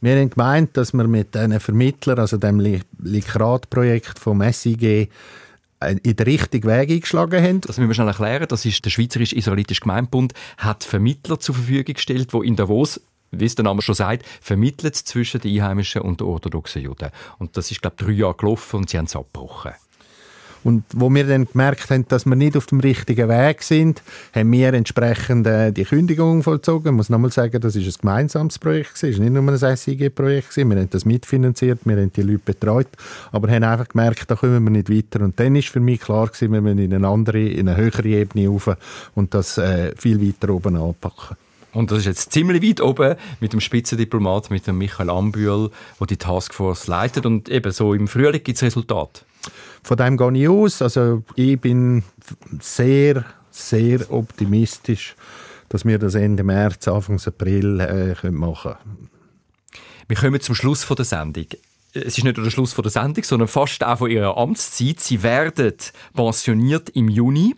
Wir 0.00 0.16
haben 0.16 0.30
gemeint, 0.30 0.76
dass 0.76 0.92
wir 0.92 1.06
mit 1.06 1.34
diesen 1.34 1.60
Vermittlern, 1.60 2.18
also 2.18 2.36
dem 2.36 2.60
Likrat-Projekt 3.00 4.18
vom 4.18 4.42
SIG, 4.52 5.08
in 6.02 6.16
den 6.16 6.24
richtigen 6.26 6.68
Weg 6.68 6.90
eingeschlagen 6.90 7.42
haben. 7.42 7.60
Das 7.60 7.78
müssen 7.78 7.88
wir 7.88 7.94
schnell 7.94 8.08
erklären. 8.08 8.46
Das 8.48 8.64
ist 8.64 8.84
der 8.84 8.90
Schweizerische 8.90 9.36
Israelitische 9.36 9.80
Gemeindebund 9.80 10.32
hat 10.58 10.84
Vermittler 10.84 11.38
zur 11.40 11.54
Verfügung 11.54 11.94
gestellt, 11.94 12.32
die 12.32 12.46
in 12.46 12.56
Davos 12.56 13.00
wie 13.32 13.46
es 13.46 13.54
der 13.54 13.64
Name 13.64 13.82
schon 13.82 13.94
sagt, 13.94 14.24
vermittelt 14.40 14.94
zwischen 14.94 15.40
den 15.40 15.54
Einheimischen 15.56 16.02
und 16.02 16.20
den 16.20 16.28
orthodoxen 16.28 16.82
Juden. 16.82 17.08
Und 17.38 17.56
das 17.56 17.70
ist, 17.70 17.82
glaube 17.82 17.96
ich, 17.98 18.06
drei 18.06 18.12
Jahre 18.12 18.34
gelaufen 18.34 18.76
und 18.76 18.90
sie 18.90 18.98
haben 18.98 19.06
es 19.06 19.16
abgebrochen. 19.16 19.72
Und 20.64 20.84
wo 20.94 21.12
wir 21.12 21.26
dann 21.26 21.46
gemerkt 21.46 21.90
haben, 21.90 22.06
dass 22.08 22.24
wir 22.24 22.36
nicht 22.36 22.56
auf 22.56 22.66
dem 22.66 22.80
richtigen 22.80 23.28
Weg 23.28 23.62
sind, 23.62 24.02
haben 24.32 24.52
wir 24.52 24.72
entsprechend 24.72 25.46
äh, 25.46 25.72
die 25.72 25.84
Kündigung 25.84 26.42
vollzogen. 26.42 26.92
Ich 26.92 26.96
muss 26.96 27.08
nochmal 27.08 27.32
sagen, 27.32 27.60
das 27.60 27.74
ist 27.74 27.86
ein 27.86 28.00
gemeinsames 28.00 28.58
Projekt, 28.58 28.92
es 28.94 29.02
war 29.02 29.24
nicht 29.24 29.32
nur 29.32 29.48
ein 29.48 29.76
SIG-Projekt. 29.76 30.56
Wir 30.56 30.64
haben 30.64 30.90
das 30.90 31.04
mitfinanziert, 31.04 31.80
wir 31.84 31.96
haben 31.96 32.12
die 32.12 32.22
Leute 32.22 32.42
betreut, 32.44 32.88
aber 33.32 33.50
haben 33.50 33.64
einfach 33.64 33.88
gemerkt, 33.88 34.30
da 34.30 34.36
kommen 34.36 34.62
wir 34.62 34.70
nicht 34.70 34.88
weiter. 34.88 35.24
Und 35.24 35.38
dann 35.40 35.56
ist 35.56 35.68
für 35.68 35.80
mich 35.80 36.00
klar 36.00 36.28
gewesen, 36.28 36.52
wir 36.52 36.60
müssen 36.60 36.78
in 36.78 36.94
eine 36.94 37.08
andere, 37.08 37.42
in 37.42 37.68
eine 37.68 37.76
höhere 37.76 38.08
Ebene 38.08 38.48
rauf 38.48 38.70
und 39.14 39.34
das 39.34 39.58
äh, 39.58 39.92
viel 39.96 40.24
weiter 40.24 40.54
oben 40.54 40.76
anpacken. 40.76 41.36
Und 41.72 41.90
das 41.90 42.00
ist 42.00 42.04
jetzt 42.06 42.32
ziemlich 42.32 42.62
weit 42.62 42.80
oben 42.80 43.16
mit 43.40 43.52
dem 43.52 43.60
Spitzendiplomat, 43.60 44.50
mit 44.50 44.66
dem 44.66 44.78
Michael 44.78 45.08
Ambühl, 45.10 45.70
der 45.98 46.06
die 46.06 46.16
Taskforce 46.18 46.86
leitet. 46.86 47.24
Und 47.24 47.48
eben 47.48 47.72
so 47.72 47.94
im 47.94 48.08
Frühling 48.08 48.42
gibt 48.42 48.56
es 48.56 48.62
Resultate. 48.62 49.22
Von 49.82 49.96
dem 49.96 50.16
gehe 50.16 50.42
ich 50.42 50.48
aus. 50.48 50.82
Also 50.82 51.22
ich 51.34 51.58
bin 51.60 52.04
sehr, 52.60 53.24
sehr 53.50 54.10
optimistisch, 54.12 55.16
dass 55.70 55.84
wir 55.84 55.98
das 55.98 56.14
Ende 56.14 56.44
März, 56.44 56.88
Anfang 56.88 57.20
April 57.24 57.80
äh, 57.80 58.30
machen 58.30 58.74
können. 58.74 59.08
Wir 60.08 60.16
kommen 60.16 60.40
zum 60.40 60.54
Schluss 60.54 60.86
der 60.86 61.04
Sendung. 61.04 61.46
Es 61.94 62.18
ist 62.18 62.24
nicht 62.24 62.36
nur 62.36 62.44
der 62.44 62.50
Schluss 62.50 62.74
der 62.74 62.90
Sendung, 62.90 63.24
sondern 63.24 63.48
fast 63.48 63.82
auch 63.82 63.98
von 63.98 64.10
Ihrer 64.10 64.36
Amtszeit. 64.36 65.00
Sie 65.00 65.22
werden 65.22 65.74
pensioniert 66.14 66.90
im 66.90 67.08
Juni 67.08 67.54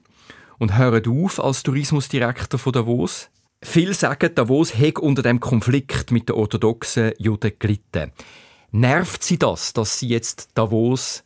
und 0.59 0.77
hören 0.79 1.07
auf 1.09 1.43
als 1.43 1.63
Tourismusdirektor 1.65 2.59
von 2.59 2.73
Davos. 2.73 3.29
Viele 3.65 3.95
sagen, 3.95 4.31
Davos 4.35 4.75
hat 4.79 4.99
unter 4.99 5.23
dem 5.23 5.41
Konflikt 5.41 6.13
mit 6.13 6.29
den 6.29 6.37
orthodoxen 6.37 7.13
Juden 7.19 7.53
gelitten. 7.59 8.13
Nervt 8.71 9.25
Sie 9.25 9.39
das, 9.39 9.73
dass 9.73 9.99
Sie 9.99 10.09
jetzt 10.09 10.51
Davos 10.55 11.25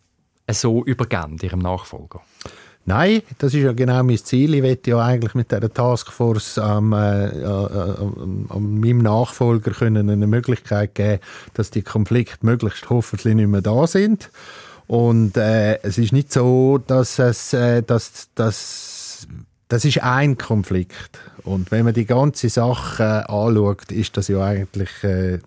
so 0.51 0.85
übergeben, 0.85 1.37
Ihrem 1.43 1.59
Nachfolger? 1.59 2.23
Nein, 2.87 3.23
das 3.39 3.53
ist 3.53 3.65
ja 3.65 3.73
genau 3.73 4.03
mein 4.03 4.17
Ziel. 4.17 4.55
Ich 4.55 4.63
möchte 4.63 4.91
ja 4.91 5.05
eigentlich 5.05 5.35
mit 5.35 5.51
dieser 5.51 5.71
Taskforce 5.71 6.59
ähm, 6.59 6.93
äh, 6.95 7.27
äh, 7.27 8.59
meinem 8.59 8.99
Nachfolger 8.99 9.73
können 9.73 10.09
eine 10.09 10.27
Möglichkeit 10.27 10.95
geben, 10.95 11.21
dass 11.53 11.71
die 11.71 11.83
Konflikte 11.83 12.47
möglichst 12.47 12.89
hoffentlich 12.89 13.35
nicht 13.35 13.49
mehr 13.49 13.61
da 13.61 13.87
sind. 13.87 14.31
Und 14.87 15.37
äh, 15.37 15.83
es 15.83 15.99
ist 15.99 16.13
nicht 16.13 16.33
so, 16.33 16.79
dass 16.79 17.19
es, 17.19 17.53
äh, 17.53 17.83
dass, 17.83 18.31
dass, 18.35 19.27
das 19.69 19.85
ist 19.85 20.03
ein 20.03 20.39
Konflikt. 20.39 21.21
Und 21.45 21.71
wenn 21.71 21.85
man 21.85 21.95
die 21.95 22.07
ganze 22.07 22.49
Sache 22.49 23.03
äh, 23.03 23.33
anschaut, 23.33 23.93
ist 23.93 24.17
das 24.17 24.29
ja 24.29 24.43
eigentlich 24.43 25.05
äh, 25.05 25.39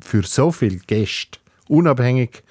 für 0.00 0.22
so 0.22 0.50
viele 0.50 0.78
Gäste, 0.78 1.38
unabhängig 1.68 2.42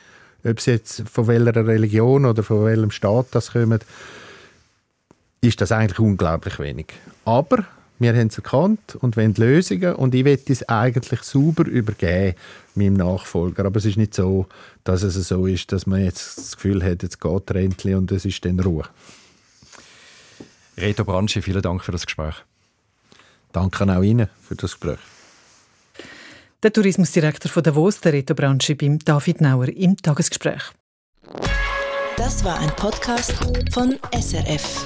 ob 0.46 0.62
sie 0.62 0.72
jetzt 0.72 1.04
von 1.10 1.28
welcher 1.28 1.66
Religion 1.66 2.26
oder 2.26 2.44
von 2.44 2.66
welchem 2.66 2.92
Staat 2.92 3.28
das 3.32 3.54
kommen, 3.54 3.80
ist 5.42 5.60
das 5.60 5.72
eigentlich 5.72 6.00
unglaublich 6.00 6.60
wenig. 6.60 6.88
Aber 7.26 7.66
wir 7.98 8.14
haben 8.14 8.28
es 8.28 8.38
erkannt 8.38 8.96
und 9.02 9.18
wollen 9.18 9.34
Lösungen 9.36 9.96
und 9.96 10.14
ich 10.14 10.26
will 10.26 10.40
es 10.48 10.68
eigentlich 10.68 11.22
sauber 11.22 11.66
übergeben 11.66 12.36
meinem 12.76 12.94
Nachfolger. 12.94 13.66
Aber 13.66 13.78
es 13.78 13.86
ist 13.86 13.98
nicht 13.98 14.14
so, 14.14 14.48
dass 14.84 15.02
es 15.02 15.16
so 15.28 15.48
ist, 15.48 15.72
dass 15.72 15.88
man 15.88 16.04
jetzt 16.04 16.38
das 16.38 16.56
Gefühl 16.56 16.84
hat, 16.84 17.04
jetzt 17.04 17.22
geht 17.22 17.52
endlich 17.52 17.96
und 17.96 18.12
es 18.12 18.26
ist 18.26 18.44
dann 18.46 18.60
Ruhe. 18.60 18.84
Reto 20.78 21.06
Branschi, 21.06 21.42
vielen 21.42 21.62
Dank 21.62 21.84
für 21.84 21.92
das 21.92 22.06
Gespräch. 22.06 22.36
Danke 23.52 23.84
auch 23.84 24.02
Ihnen 24.02 24.28
für 24.42 24.56
das 24.56 24.72
Gespräch. 24.72 25.00
Der 26.64 26.74
Tourismusdirektor 26.74 27.50
von 27.50 27.64
Davos, 27.64 28.02
der 28.02 28.14
Reto 28.14 28.34
Branschi, 28.34 28.76
beim 28.76 29.00
David 29.00 29.42
Nauer 29.42 29.70
im 29.70 29.96
Tagesgespräch. 29.96 30.64
Das 32.18 32.44
war 32.44 32.60
ein 32.60 32.70
Podcast 32.76 33.34
von 33.72 33.98
SRF. 34.14 34.86